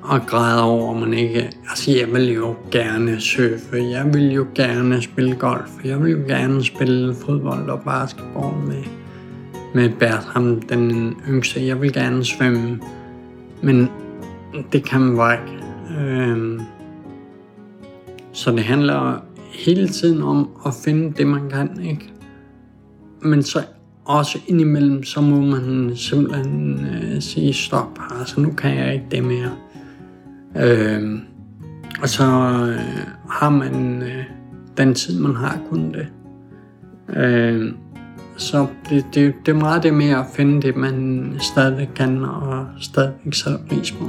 og 0.08 0.22
græder 0.28 0.62
over, 0.62 1.00
man 1.00 1.14
ikke... 1.14 1.52
Altså, 1.70 1.92
jeg 1.92 2.14
vil 2.14 2.34
jo 2.34 2.56
gerne 2.72 3.22
surfe, 3.22 3.76
jeg 3.76 4.14
vil 4.14 4.34
jo 4.34 4.48
gerne 4.56 5.02
spille 5.02 5.36
golf, 5.36 5.72
jeg 5.86 6.04
vil 6.04 6.12
jo 6.12 6.18
gerne 6.28 6.64
spille 6.64 7.16
fodbold 7.16 7.70
og 7.70 7.82
basketball 7.82 8.68
med, 8.68 8.84
med 9.74 9.90
Bertram, 9.90 10.62
den 10.62 11.14
yngste. 11.30 11.68
Jeg 11.68 11.82
vil 11.82 11.94
gerne 11.94 12.26
svømme, 12.26 12.80
men 13.62 13.90
det 14.72 14.84
kan 14.84 15.02
man 15.02 15.18
bare 15.18 15.38
ikke. 15.42 15.64
Øhm, 16.00 16.62
så 18.32 18.52
det 18.52 18.64
handler 18.64 19.24
hele 19.52 19.88
tiden 19.88 20.22
om 20.22 20.50
at 20.66 20.74
finde 20.86 21.14
det, 21.18 21.28
man 21.28 21.50
kan, 21.50 21.82
ikke? 21.84 22.14
Men 23.22 23.44
så 23.44 23.64
også 24.06 24.40
indimellem, 24.48 25.04
så 25.04 25.22
må 25.22 25.42
man 25.42 25.92
simpelthen 25.96 26.86
øh, 26.86 27.22
sige 27.22 27.54
stop. 27.54 28.00
Altså, 28.20 28.40
nu 28.40 28.52
kan 28.52 28.78
jeg 28.78 28.94
ikke 28.94 29.06
det 29.12 29.24
mere. 29.24 29.52
Øh, 30.58 31.20
og 32.02 32.10
så 32.10 32.24
øh, 32.24 33.08
har 33.30 33.50
man 33.50 34.02
øh, 34.02 34.24
den 34.78 34.94
tid, 34.94 35.20
man 35.20 35.36
har 35.36 35.60
kun 35.70 35.94
det. 35.94 36.08
Øh, 37.16 37.72
så 38.38 38.68
det, 38.90 39.06
det, 39.14 39.34
det 39.46 39.52
er 39.52 39.60
meget 39.60 39.84
det 39.84 39.94
med 39.94 40.10
at 40.10 40.26
finde 40.36 40.62
det, 40.62 40.76
man 40.76 41.32
stadig 41.40 41.90
kan 41.96 42.24
og 42.24 42.68
stadig 42.82 43.14
sætter 43.32 43.60
pris 43.70 43.92
på. 43.92 44.06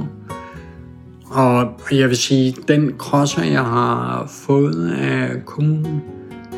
Og 1.29 1.79
jeg 1.91 2.09
vil 2.09 2.17
sige, 2.17 2.55
den 2.67 2.93
krosser, 2.97 3.43
jeg 3.43 3.63
har 3.63 4.27
fået 4.27 4.91
af 4.91 5.45
kommunen, 5.45 6.01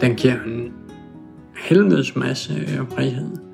den 0.02 0.16
giver 0.16 0.34
en 0.46 0.74
helvedes 1.56 2.16
masse 2.16 2.54
frihed. 2.96 3.49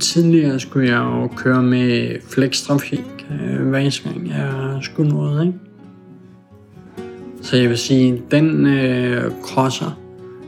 Tidligere 0.00 0.60
skulle 0.60 0.88
jeg 0.88 0.98
jo 0.98 1.28
køre 1.36 1.62
med 1.62 2.16
flextrafik, 2.30 3.26
øh, 3.30 3.68
hver 3.68 3.78
eneste 3.78 4.08
gang 4.08 4.28
jeg 4.28 4.78
skulle 4.82 5.10
noget. 5.10 5.46
Ikke? 5.46 5.58
Så 7.42 7.56
jeg 7.56 7.68
vil 7.68 7.78
sige, 7.78 8.22
den 8.30 8.66
øh, 8.66 9.30
krosser, 9.42 9.98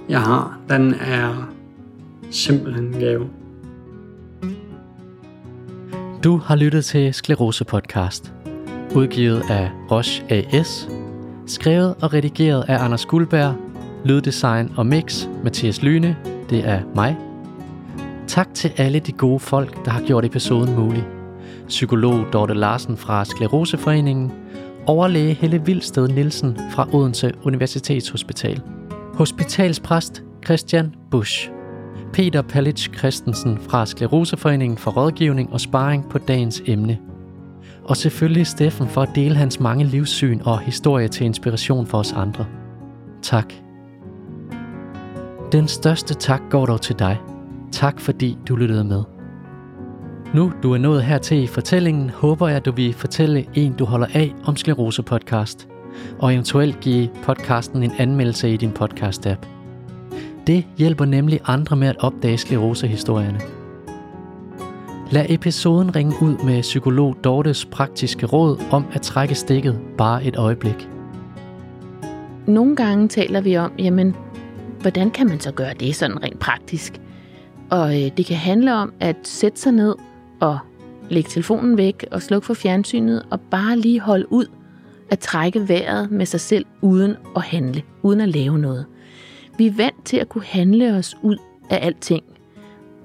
jeg 0.09 0.21
har, 0.21 0.59
den 0.69 0.95
er 0.95 1.53
simpelthen 2.31 2.93
gave. 2.93 3.27
Du 6.25 6.37
har 6.37 6.57
lyttet 6.57 6.85
til 6.85 7.15
Sklerose 7.15 7.65
Podcast 7.65 8.33
udgivet 8.95 9.43
af 9.51 9.71
Roche 9.91 10.25
AS, 10.33 10.89
skrevet 11.47 11.95
og 12.03 12.13
redigeret 12.13 12.65
af 12.69 12.85
Anders 12.85 13.07
Guldberg, 13.07 13.55
lyddesign 14.05 14.73
og 14.77 14.87
mix 14.87 15.27
Mathias 15.45 15.83
Lyne, 15.83 16.17
det 16.51 16.69
er 16.69 16.81
mig. 16.95 17.30
Tak 18.31 18.55
til 18.55 18.73
alle 18.77 19.01
de 19.01 19.13
gode 19.13 19.41
folk, 19.41 19.85
der 19.85 19.91
har 19.91 20.01
gjort 20.01 20.25
episoden 20.25 20.75
mulig. 20.75 21.05
Psykolog 21.69 22.27
Dorte 22.33 22.55
Larsen 22.55 22.97
fra 22.97 23.25
Skleroseforeningen, 23.25 24.33
overlæge 24.87 25.35
Helle 25.35 25.65
Vildsted 25.65 26.09
Nielsen 26.09 26.59
fra 26.71 26.89
Odense 26.93 27.33
Universitetshospital, 27.43 28.63
hospitalspræst 29.15 30.23
Christian 30.45 30.95
Busch, 31.11 31.51
Peter 32.13 32.43
Palic 32.43 32.89
Christensen 32.99 33.59
fra 33.59 33.87
Skleroseforeningen 33.87 34.79
for 34.79 34.91
rådgivning 34.91 35.53
og 35.53 35.61
sparring 35.61 36.09
på 36.11 36.19
dagens 36.19 36.63
emne– 36.67 36.99
og 37.85 37.97
selvfølgelig 37.97 38.47
Steffen 38.47 38.89
for 38.89 39.03
at 39.03 39.11
dele 39.15 39.35
hans 39.35 39.61
mange 39.61 39.85
livssyn 39.85 40.41
og 40.45 40.61
historie 40.61 41.09
til 41.09 41.27
inspiration 41.27 41.87
for 41.87 41.99
os 41.99 42.13
andre. 42.13 42.47
Tak. 43.23 43.53
Den 45.53 45.69
største 45.69 46.15
tak 46.15 46.41
går 46.51 46.67
dog 46.67 46.81
til 46.81 46.99
dig. 46.99 47.19
Tak 47.73 48.01
fordi 48.01 48.39
du 48.49 48.57
lyttede 48.57 48.85
med. 48.85 49.03
Nu 50.35 50.53
du 50.63 50.73
er 50.73 50.79
nået 50.79 51.03
hertil 51.03 51.43
i 51.43 51.47
fortællingen, 51.47 52.11
håber 52.11 52.49
jeg, 52.49 52.57
at 52.57 52.65
du 52.65 52.73
vil 52.73 52.95
fortælle 52.95 53.47
en, 53.55 53.73
du 53.73 53.85
holder 53.85 54.07
af 54.15 54.35
om 54.45 54.57
Sklerose 54.57 55.03
Podcast, 55.03 55.69
og 56.19 56.35
eventuelt 56.35 56.81
give 56.81 57.09
podcasten 57.23 57.83
en 57.83 57.93
anmeldelse 57.99 58.53
i 58.53 58.57
din 58.57 58.73
podcast-app. 58.81 59.47
Det 60.47 60.67
hjælper 60.77 61.05
nemlig 61.05 61.41
andre 61.45 61.77
med 61.77 61.89
at 61.89 61.97
opdage 61.99 62.39
sklerosehistorierne. 62.39 63.41
Lad 65.11 65.27
episoden 65.29 65.97
ringe 65.97 66.15
ud 66.23 66.45
med 66.45 66.63
psykolog 66.63 67.17
Dortes 67.25 67.65
praktiske 67.65 68.27
råd 68.27 68.63
om 68.71 68.85
at 68.93 69.03
trække 69.03 69.35
stikket 69.35 69.81
bare 69.99 70.25
et 70.25 70.37
øjeblik. 70.37 70.89
Nogle 72.47 72.77
gange 72.77 73.09
taler 73.09 73.41
vi 73.41 73.57
om, 73.57 73.73
jamen, 73.79 74.17
hvordan 74.81 75.11
kan 75.11 75.27
man 75.29 75.41
så 75.41 75.53
gøre 75.53 75.75
det 75.81 75.95
sådan 75.95 76.23
rent 76.23 76.39
praktisk? 76.39 77.01
Og 77.71 78.03
øh, 78.03 78.11
det 78.17 78.27
kan 78.27 78.37
handle 78.37 78.75
om 78.75 78.93
at 79.01 79.17
sætte 79.23 79.61
sig 79.61 79.73
ned 79.73 79.95
og 80.41 80.59
lægge 81.11 81.31
telefonen 81.31 81.77
væk 81.77 82.07
og 82.11 82.23
slukke 82.23 82.47
for 82.47 82.55
fjernsynet 82.55 83.27
og 83.31 83.41
bare 83.41 83.79
lige 83.79 84.01
holde 84.01 84.33
ud 84.33 84.47
at 85.11 85.19
trække 85.19 85.69
vejret 85.69 86.11
med 86.11 86.27
sig 86.27 86.41
selv 86.41 86.67
uden 86.81 87.17
at 87.37 87.43
handle, 87.43 87.83
uden 88.03 88.21
at 88.21 88.29
lave 88.29 88.59
noget. 88.59 88.87
Vi 89.59 89.67
er 89.67 89.73
vant 89.73 90.05
til 90.05 90.17
at 90.17 90.29
kunne 90.29 90.45
handle 90.45 90.97
os 90.97 91.17
ud 91.23 91.37
af 91.71 91.87
alting. 91.87 92.25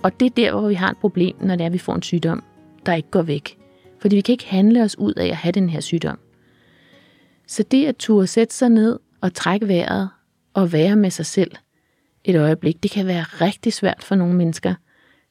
Og 0.04 0.20
det 0.20 0.26
er 0.26 0.30
der, 0.30 0.52
hvor 0.52 0.68
vi 0.68 0.74
har 0.74 0.90
et 0.90 0.98
problem, 0.98 1.36
når 1.42 1.56
det 1.56 1.62
er, 1.62 1.66
at 1.66 1.74
vi 1.74 1.78
får 1.78 1.96
en 1.96 2.02
sygdom, 2.02 2.44
der 2.86 2.94
ikke 2.94 3.12
går 3.12 3.22
væk. 3.22 3.58
Fordi 4.00 4.16
vi 4.16 4.22
kan 4.22 4.34
ikke 4.34 4.48
handle 4.48 4.84
os 4.84 4.98
ud 4.98 5.14
af 5.14 5.26
at 5.26 5.36
have 5.36 5.52
den 5.52 5.70
her 5.70 5.80
sygdom. 5.80 6.20
Så 7.48 7.64
det 7.64 7.86
at 7.86 7.96
turde 7.96 8.28
sætte 8.28 8.56
sig 8.56 8.70
ned 8.70 9.00
og 9.22 9.34
trække 9.34 9.68
vejret 9.68 10.10
og 10.54 10.74
være 10.74 10.96
med 10.96 11.10
sig 11.10 11.26
selv 11.26 11.52
et 12.26 12.36
øjeblik, 12.36 12.84
det 12.84 12.92
kan 12.92 13.08
være 13.08 13.24
rigtig 13.24 13.74
svært 13.74 14.04
for 14.04 14.16
nogle 14.16 14.34
mennesker. 14.34 14.74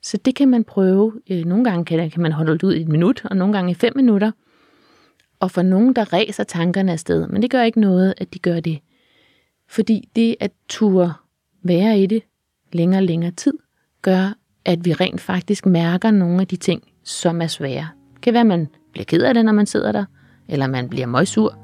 Så 0.03 0.17
det 0.17 0.35
kan 0.35 0.49
man 0.49 0.65
prøve. 0.65 1.13
Øh, 1.31 1.45
nogle 1.45 1.65
gange 1.65 1.85
kan, 1.85 2.11
kan 2.11 2.23
man 2.23 2.33
holde 2.33 2.53
det 2.53 2.63
ud 2.63 2.75
i 2.75 2.81
et 2.81 2.89
minut, 2.89 3.25
og 3.25 3.37
nogle 3.37 3.55
gange 3.55 3.71
i 3.71 3.75
fem 3.75 3.93
minutter. 3.97 4.31
Og 5.41 5.51
for 5.51 5.63
nogen, 5.63 5.93
der 5.93 6.13
ræser 6.13 6.45
tankerne 6.45 6.93
afsted. 6.93 7.27
Men 7.27 7.43
det 7.43 7.51
gør 7.51 7.63
ikke 7.63 7.81
noget, 7.81 8.15
at 8.19 8.35
de 8.35 8.39
gør 8.39 8.61
det. 8.61 8.79
Fordi 9.69 10.09
det 10.17 10.37
at 10.41 10.53
turde 10.69 11.13
være 11.63 11.99
i 11.99 12.07
det 12.07 12.23
længere 12.73 12.99
og 12.99 13.05
længere 13.05 13.31
tid, 13.31 13.55
gør, 14.03 14.35
at 14.65 14.85
vi 14.85 14.93
rent 14.93 15.21
faktisk 15.21 15.67
mærker 15.67 16.11
nogle 16.11 16.41
af 16.41 16.47
de 16.47 16.57
ting, 16.57 16.83
som 17.05 17.43
er 17.43 17.47
svære. 17.47 17.89
Det 18.15 18.23
kan 18.23 18.33
være, 18.33 18.41
at 18.41 18.47
man 18.47 18.69
bliver 18.93 19.05
ked 19.05 19.23
af 19.23 19.35
det, 19.35 19.45
når 19.45 19.53
man 19.53 19.67
sidder 19.67 19.93
der, 19.93 20.05
eller 20.49 20.67
man 20.67 20.89
bliver 20.89 21.07
møgsur, 21.07 21.59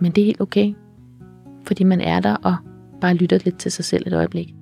men 0.00 0.12
det 0.12 0.22
er 0.22 0.26
helt 0.26 0.40
okay, 0.40 0.74
fordi 1.64 1.84
man 1.84 2.00
er 2.00 2.20
der 2.20 2.36
og 2.36 2.56
bare 3.02 3.14
lytter 3.14 3.38
lidt 3.44 3.58
til 3.58 3.72
sig 3.72 3.84
selv 3.84 4.06
et 4.06 4.12
øjeblik. 4.12 4.61